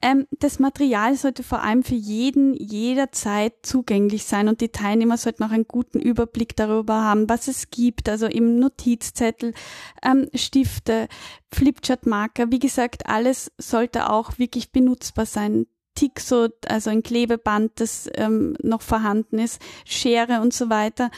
Ähm, 0.00 0.26
das 0.38 0.60
Material 0.60 1.16
sollte 1.16 1.42
vor 1.42 1.62
allem 1.62 1.82
für 1.82 1.96
jeden 1.96 2.54
jederzeit 2.54 3.54
zugänglich 3.62 4.24
sein 4.24 4.48
und 4.48 4.60
die 4.60 4.68
Teilnehmer 4.68 5.16
sollten 5.16 5.42
auch 5.42 5.50
einen 5.50 5.66
guten 5.66 5.98
Überblick 5.98 6.54
darüber 6.54 7.02
haben, 7.02 7.28
was 7.28 7.48
es 7.48 7.70
gibt, 7.70 8.08
also 8.08 8.28
eben 8.28 8.60
Notizzettel, 8.60 9.54
ähm, 10.02 10.28
Stifte, 10.34 11.08
Flipchart-Marker. 11.52 12.52
Wie 12.52 12.60
gesagt, 12.60 13.06
alles 13.06 13.50
sollte 13.58 14.10
auch 14.10 14.38
wirklich 14.38 14.70
benutzbar 14.70 15.26
sein. 15.26 15.66
Tixo, 15.94 16.46
also 16.68 16.90
ein 16.90 17.02
Klebeband, 17.02 17.72
das 17.80 18.08
ähm, 18.14 18.54
noch 18.62 18.82
vorhanden 18.82 19.40
ist, 19.40 19.60
Schere 19.84 20.40
und 20.42 20.54
so 20.54 20.70
weiter. 20.70 21.10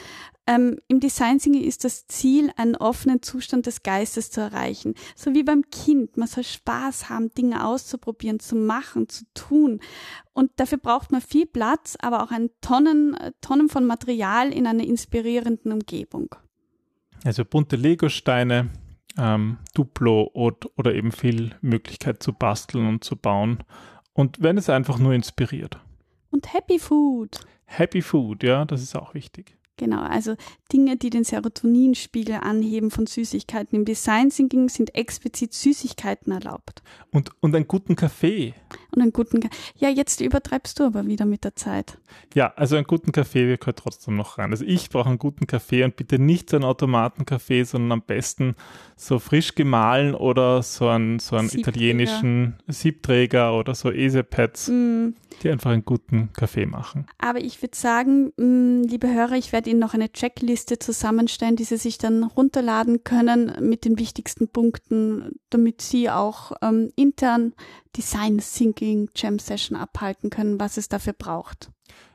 Ähm, 0.51 0.79
Im 0.89 0.99
Design 0.99 1.39
Thinking 1.39 1.63
ist 1.63 1.85
das 1.85 2.09
Ziel, 2.09 2.51
einen 2.57 2.75
offenen 2.75 3.23
Zustand 3.23 3.67
des 3.67 3.85
Geistes 3.85 4.33
zu 4.33 4.41
erreichen. 4.41 4.95
So 5.15 5.33
wie 5.33 5.45
beim 5.45 5.63
Kind. 5.71 6.17
Man 6.17 6.27
soll 6.27 6.43
Spaß 6.43 7.09
haben, 7.09 7.33
Dinge 7.33 7.65
auszuprobieren, 7.65 8.41
zu 8.41 8.57
machen, 8.57 9.09
zu 9.09 9.27
tun. 9.33 9.79
Und 10.33 10.51
dafür 10.57 10.79
braucht 10.79 11.13
man 11.13 11.21
viel 11.21 11.47
Platz, 11.47 11.97
aber 12.01 12.25
auch 12.25 12.33
ein 12.33 12.51
Tonnen, 12.63 13.15
äh, 13.15 13.31
Tonnen 13.41 13.69
von 13.69 13.87
Material 13.87 14.53
in 14.53 14.67
einer 14.67 14.83
inspirierenden 14.83 15.71
Umgebung. 15.71 16.35
Also 17.23 17.45
bunte 17.45 17.77
Legosteine, 17.77 18.71
ähm, 19.19 19.59
Duplo 19.75 20.23
und, 20.23 20.69
oder 20.77 20.97
eben 20.97 21.13
viel 21.13 21.55
Möglichkeit 21.61 22.25
zu 22.25 22.33
basteln 22.33 22.89
und 22.89 23.05
zu 23.05 23.15
bauen. 23.15 23.63
Und 24.15 24.43
wenn 24.43 24.59
es 24.59 24.69
einfach 24.69 24.99
nur 24.99 25.13
inspiriert. 25.13 25.79
Und 26.31 26.53
Happy 26.53 26.81
Food. 26.81 27.39
Happy 27.67 28.03
Food, 28.03 28.43
ja, 28.43 28.65
das 28.65 28.83
ist 28.83 28.97
auch 28.97 29.15
wichtig. 29.15 29.60
Genau, 29.81 30.03
also 30.03 30.37
Dinge, 30.75 30.99
die 30.99 31.09
den 31.09 31.25
Serotoninspiegel 31.25 32.35
anheben 32.35 32.91
von 32.91 33.07
Süßigkeiten. 33.07 33.79
Im 33.79 33.87
Design 33.87 34.29
Thinking 34.29 34.69
sind 34.69 34.95
explizit 34.95 35.55
Süßigkeiten 35.55 36.31
erlaubt. 36.33 36.83
Und, 37.13 37.31
und 37.41 37.55
einen 37.57 37.67
guten 37.67 37.97
Kaffee. 37.97 38.53
Und 38.95 39.01
einen 39.01 39.13
guten, 39.15 39.41
Ka- 39.41 39.49
ja, 39.79 39.89
jetzt 39.89 40.21
übertreibst 40.21 40.79
du 40.79 40.85
aber 40.85 41.07
wieder 41.07 41.25
mit 41.25 41.45
der 41.45 41.57
Zeit. 41.57 41.97
Ja, 42.35 42.53
also 42.57 42.77
einen 42.77 42.87
guten 42.87 43.11
Kaffee 43.11 43.57
gehört 43.57 43.79
trotzdem 43.79 44.17
noch 44.17 44.37
rein. 44.37 44.51
Also 44.51 44.67
ich 44.67 44.91
brauche 44.91 45.09
einen 45.09 45.19
guten 45.19 45.47
Kaffee 45.47 45.83
und 45.83 45.97
bitte 45.97 46.19
nicht 46.19 46.51
so 46.51 46.57
einen 46.57 46.65
Automatenkaffee, 46.67 47.63
sondern 47.65 47.93
am 47.93 48.03
besten 48.03 48.55
so 48.97 49.19
frisch 49.19 49.55
gemahlen 49.55 50.15
oder 50.15 50.63
so 50.63 50.89
einen, 50.89 51.21
so 51.21 51.37
einen 51.37 51.49
Siebträger. 51.49 51.71
italienischen 51.79 52.57
Siebträger 52.69 53.57
oder 53.57 53.75
so 53.75 53.91
Esepads, 53.91 54.69
Mm, 54.69 55.15
die 55.43 55.49
einfach 55.51 55.71
einen 55.71 55.85
guten 55.85 56.33
Kaffee 56.35 56.67
machen. 56.67 57.07
Aber 57.19 57.41
ich 57.41 57.63
würde 57.63 57.77
sagen, 57.77 58.33
mh, 58.37 58.89
liebe 58.89 59.09
Hörer, 59.09 59.37
ich 59.37 59.53
werde 59.53 59.70
Ihnen 59.71 59.81
noch 59.81 59.95
eine 59.95 60.13
Checkliste 60.13 60.79
zusammenstellen, 60.79 61.57
die 61.57 61.65
Sie 61.65 61.77
sich 61.77 61.99
dann 61.99 62.25
runterladen 62.25 63.05
können 63.05 63.53
mit 63.61 63.85
den 63.85 63.99
wichtigsten 63.99 64.49
Punkten, 64.49 65.41
damit 65.49 65.81
Sie 65.81 66.11
auch 66.11 66.53
ähm, 66.63 66.93
intern 66.97 67.55
Design 67.97 68.39
Thinking 68.39 69.09
Jam 69.15 69.39
Session 69.39 69.77
abhalten 69.77 70.31
können, 70.31 70.61
was 70.61 70.77
es 70.77 70.89
dafür 70.89 71.15
braucht. 71.15 71.71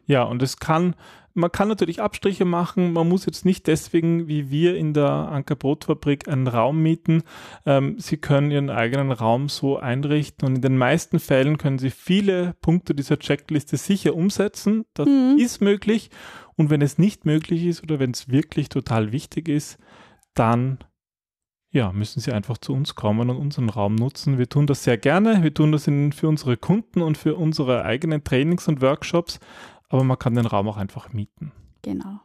Ja, 0.06 0.24
und 0.24 0.42
es 0.42 0.58
kann, 0.58 0.96
man 1.36 1.52
kann 1.52 1.68
natürlich 1.68 2.02
Abstriche 2.02 2.46
machen. 2.46 2.94
Man 2.94 3.08
muss 3.08 3.26
jetzt 3.26 3.46
nicht 3.46 3.68
deswegen, 3.68 4.28
wie 4.28 4.50
wir 4.50 4.76
in 4.78 4.94
der 4.94 5.10
Anker 5.10 5.56
Brotfabrik, 5.56 6.28
einen 6.28 6.48
Raum 6.48 6.82
mieten. 6.82 7.24
Ähm, 7.66 7.96
Sie 8.00 8.18
können 8.18 8.50
Ihren 8.52 8.70
eigenen 8.70 9.12
Raum 9.12 9.50
so 9.50 9.78
einrichten 9.78 10.48
und 10.48 10.56
in 10.56 10.62
den 10.62 10.78
meisten 10.78 11.20
Fällen 11.20 11.58
können 11.58 11.78
Sie 11.78 11.92
viele 11.92 12.56
Punkte 12.62 12.96
dieser 12.96 13.20
Checkliste 13.20 13.78
sicher 13.78 14.16
umsetzen. 14.16 14.86
Das 14.94 15.08
Mhm. 15.08 15.38
ist 15.38 15.62
möglich. 15.62 16.10
Und 16.56 16.70
wenn 16.70 16.82
es 16.82 16.98
nicht 16.98 17.26
möglich 17.26 17.66
ist 17.66 17.84
oder 17.84 18.00
wenn 18.00 18.12
es 18.12 18.30
wirklich 18.30 18.70
total 18.70 19.12
wichtig 19.12 19.50
ist, 19.50 19.78
dann 20.34 20.80
ja, 21.72 21.92
müssen 21.92 22.22
Sie 22.22 22.32
einfach 22.32 22.58
zu 22.58 22.72
uns 22.72 22.96
kommen 22.96 23.30
und 23.30 23.36
unseren 23.36 23.68
Raum 23.68 23.96
nutzen. 23.96 24.38
Wir 24.38 24.48
tun 24.48 24.66
das 24.66 24.86
sehr 24.86 24.98
gerne. 24.98 25.44
Wir 25.44 25.54
tun 25.54 25.74
das 25.74 25.88
in, 25.88 26.14
für 26.14 26.30
unsere 26.30 26.56
Kunden 26.56 27.02
und 27.02 27.18
für 27.18 27.36
unsere 27.36 27.84
eigenen 27.84 28.24
Trainings 28.24 28.70
und 28.70 28.82
Workshops 28.82 29.42
aber 29.96 30.04
man 30.04 30.20
kann 30.20 30.36
den 30.36 30.46
Raum 30.46 30.68
auch 30.68 30.78
einfach 30.78 31.12
mieten. 31.14 31.52
Genau. 31.82 32.04
Werden 32.04 32.22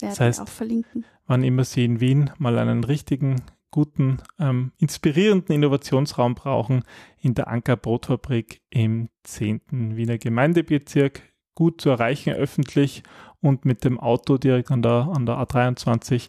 Das 0.00 0.20
heißt- 0.20 0.38
wir 0.38 0.42
auch 0.44 0.48
verlinken. 0.48 1.04
Wann 1.26 1.44
immer 1.44 1.64
Sie 1.64 1.84
in 1.84 2.00
Wien 2.00 2.30
mal 2.38 2.58
einen 2.58 2.84
richtigen, 2.84 3.42
guten, 3.70 4.18
ähm, 4.38 4.72
inspirierenden 4.78 5.54
Innovationsraum 5.54 6.34
brauchen, 6.34 6.84
in 7.20 7.34
der 7.34 7.48
Anker 7.48 7.76
Brotfabrik 7.76 8.60
im 8.70 9.08
10. 9.22 9.96
Wiener 9.96 10.18
Gemeindebezirk, 10.18 11.22
gut 11.54 11.80
zu 11.80 11.90
erreichen 11.90 12.32
öffentlich 12.34 13.02
und 13.40 13.64
mit 13.64 13.84
dem 13.84 13.98
Auto 14.00 14.36
direkt 14.38 14.70
an 14.70 14.82
der, 14.82 15.08
an 15.14 15.26
der 15.26 15.36
A23 15.36 16.28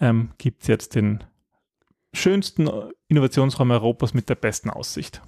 ähm, 0.00 0.30
gibt 0.38 0.62
es 0.62 0.68
jetzt 0.68 0.94
den 0.94 1.22
schönsten 2.12 2.68
Innovationsraum 3.08 3.70
Europas 3.70 4.14
mit 4.14 4.28
der 4.28 4.34
besten 4.34 4.70
Aussicht. 4.70 5.22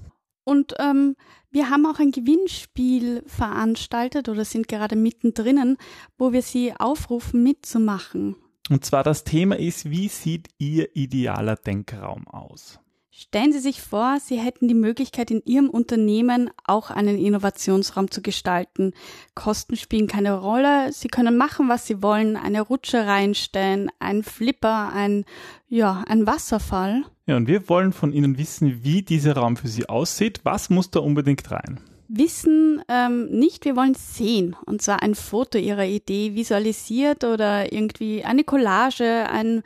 Und 0.44 0.74
ähm, 0.78 1.16
wir 1.54 1.70
haben 1.70 1.86
auch 1.86 2.00
ein 2.00 2.10
Gewinnspiel 2.10 3.22
veranstaltet 3.26 4.28
oder 4.28 4.44
sind 4.44 4.66
gerade 4.66 4.96
mittendrin, 4.96 5.76
wo 6.18 6.32
wir 6.32 6.42
Sie 6.42 6.74
aufrufen, 6.76 7.44
mitzumachen. 7.44 8.34
Und 8.70 8.84
zwar 8.84 9.04
das 9.04 9.22
Thema 9.22 9.56
ist, 9.56 9.88
wie 9.88 10.08
sieht 10.08 10.48
Ihr 10.58 10.96
idealer 10.96 11.54
Denkraum 11.54 12.26
aus? 12.26 12.80
Stellen 13.16 13.52
Sie 13.52 13.60
sich 13.60 13.80
vor, 13.80 14.18
Sie 14.20 14.40
hätten 14.40 14.66
die 14.66 14.74
Möglichkeit, 14.74 15.30
in 15.30 15.40
Ihrem 15.44 15.70
Unternehmen 15.70 16.50
auch 16.64 16.90
einen 16.90 17.16
Innovationsraum 17.16 18.10
zu 18.10 18.22
gestalten. 18.22 18.92
Kosten 19.36 19.76
spielen 19.76 20.08
keine 20.08 20.36
Rolle. 20.36 20.92
Sie 20.92 21.06
können 21.06 21.36
machen, 21.36 21.68
was 21.68 21.86
Sie 21.86 22.02
wollen. 22.02 22.36
Eine 22.36 22.62
Rutsche 22.62 23.06
reinstellen, 23.06 23.88
ein 24.00 24.24
Flipper, 24.24 24.92
ein, 24.92 25.26
ja, 25.68 26.02
ein 26.08 26.26
Wasserfall. 26.26 27.04
Ja, 27.26 27.36
und 27.36 27.46
wir 27.46 27.68
wollen 27.68 27.92
von 27.92 28.12
Ihnen 28.12 28.36
wissen, 28.36 28.82
wie 28.82 29.02
dieser 29.02 29.36
Raum 29.36 29.56
für 29.56 29.68
Sie 29.68 29.88
aussieht. 29.88 30.40
Was 30.42 30.68
muss 30.68 30.90
da 30.90 30.98
unbedingt 30.98 31.48
rein? 31.52 31.78
Wissen 32.08 32.82
ähm, 32.88 33.30
nicht, 33.30 33.64
wir 33.64 33.76
wollen 33.76 33.94
sehen. 33.94 34.56
Und 34.66 34.82
zwar 34.82 35.02
ein 35.02 35.14
Foto 35.14 35.56
Ihrer 35.56 35.86
Idee 35.86 36.34
visualisiert 36.34 37.22
oder 37.22 37.72
irgendwie 37.72 38.24
eine 38.24 38.42
Collage, 38.42 39.28
ein, 39.30 39.62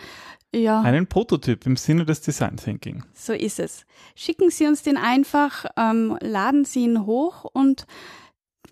ja. 0.54 0.80
Einen 0.80 1.06
Prototyp 1.06 1.66
im 1.66 1.76
Sinne 1.76 2.04
des 2.04 2.20
Design 2.20 2.56
Thinking. 2.56 3.04
So 3.14 3.32
ist 3.32 3.58
es. 3.58 3.84
Schicken 4.14 4.50
Sie 4.50 4.66
uns 4.66 4.82
den 4.82 4.96
einfach, 4.96 5.66
ähm, 5.76 6.16
laden 6.20 6.64
Sie 6.64 6.84
ihn 6.84 7.04
hoch 7.04 7.44
und 7.44 7.86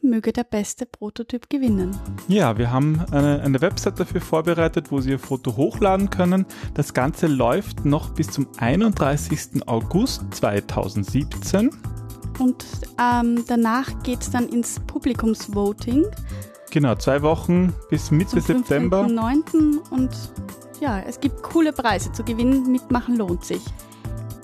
möge 0.03 0.33
der 0.33 0.45
beste 0.45 0.87
Prototyp 0.87 1.51
gewinnen. 1.51 1.97
Ja, 2.29 2.57
wir 2.59 2.71
haben 2.71 3.05
eine, 3.11 3.43
eine 3.43 3.61
Website 3.61 4.01
dafür 4.01 4.21
vorbereitet, 4.21 4.91
wo 4.91 5.01
Sie 5.01 5.11
Ihr 5.11 5.19
Foto 5.19 5.57
hochladen 5.57 6.11
können. 6.11 6.47
Das 6.75 6.95
Ganze 6.95 7.27
läuft 7.27 7.85
noch 7.85 8.11
bis 8.11 8.31
zum 8.31 8.49
31. 8.59 9.67
August 9.67 10.23
2017. 10.33 11.71
Und 12.39 12.65
ähm, 13.01 13.45
danach 13.47 14.03
geht 14.03 14.21
es 14.21 14.31
dann 14.31 14.49
ins 14.49 14.81
Publikumsvoting. 14.81 16.05
Genau, 16.77 16.95
zwei 16.95 17.23
Wochen 17.23 17.73
bis 17.89 18.11
Mitte 18.11 18.33
zum 18.33 18.43
September. 18.43 19.09
9. 19.09 19.81
Und 19.89 20.11
ja, 20.79 21.01
es 21.01 21.19
gibt 21.19 21.43
coole 21.43 21.73
Preise 21.73 22.13
zu 22.13 22.23
gewinnen. 22.23 22.71
Mitmachen 22.71 23.17
lohnt 23.17 23.47
sich. 23.47 23.63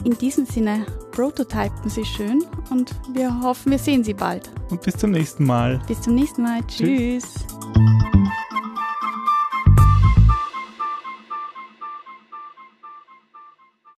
In 0.05 0.17
diesem 0.17 0.47
Sinne, 0.47 0.87
prototypen 1.11 1.91
Sie 1.91 2.07
schön 2.07 2.43
und 2.71 2.95
wir 3.13 3.39
hoffen, 3.43 3.71
wir 3.71 3.79
sehen 3.79 4.03
Sie 4.03 4.15
bald. 4.15 4.51
Und 4.71 4.81
bis 4.81 4.97
zum 4.97 5.11
nächsten 5.11 5.45
Mal. 5.45 5.79
Bis 5.87 6.01
zum 6.01 6.15
nächsten 6.15 6.43
Mal. 6.43 6.67
Tschüss. 6.67 7.35
Tschüss. 7.35 7.47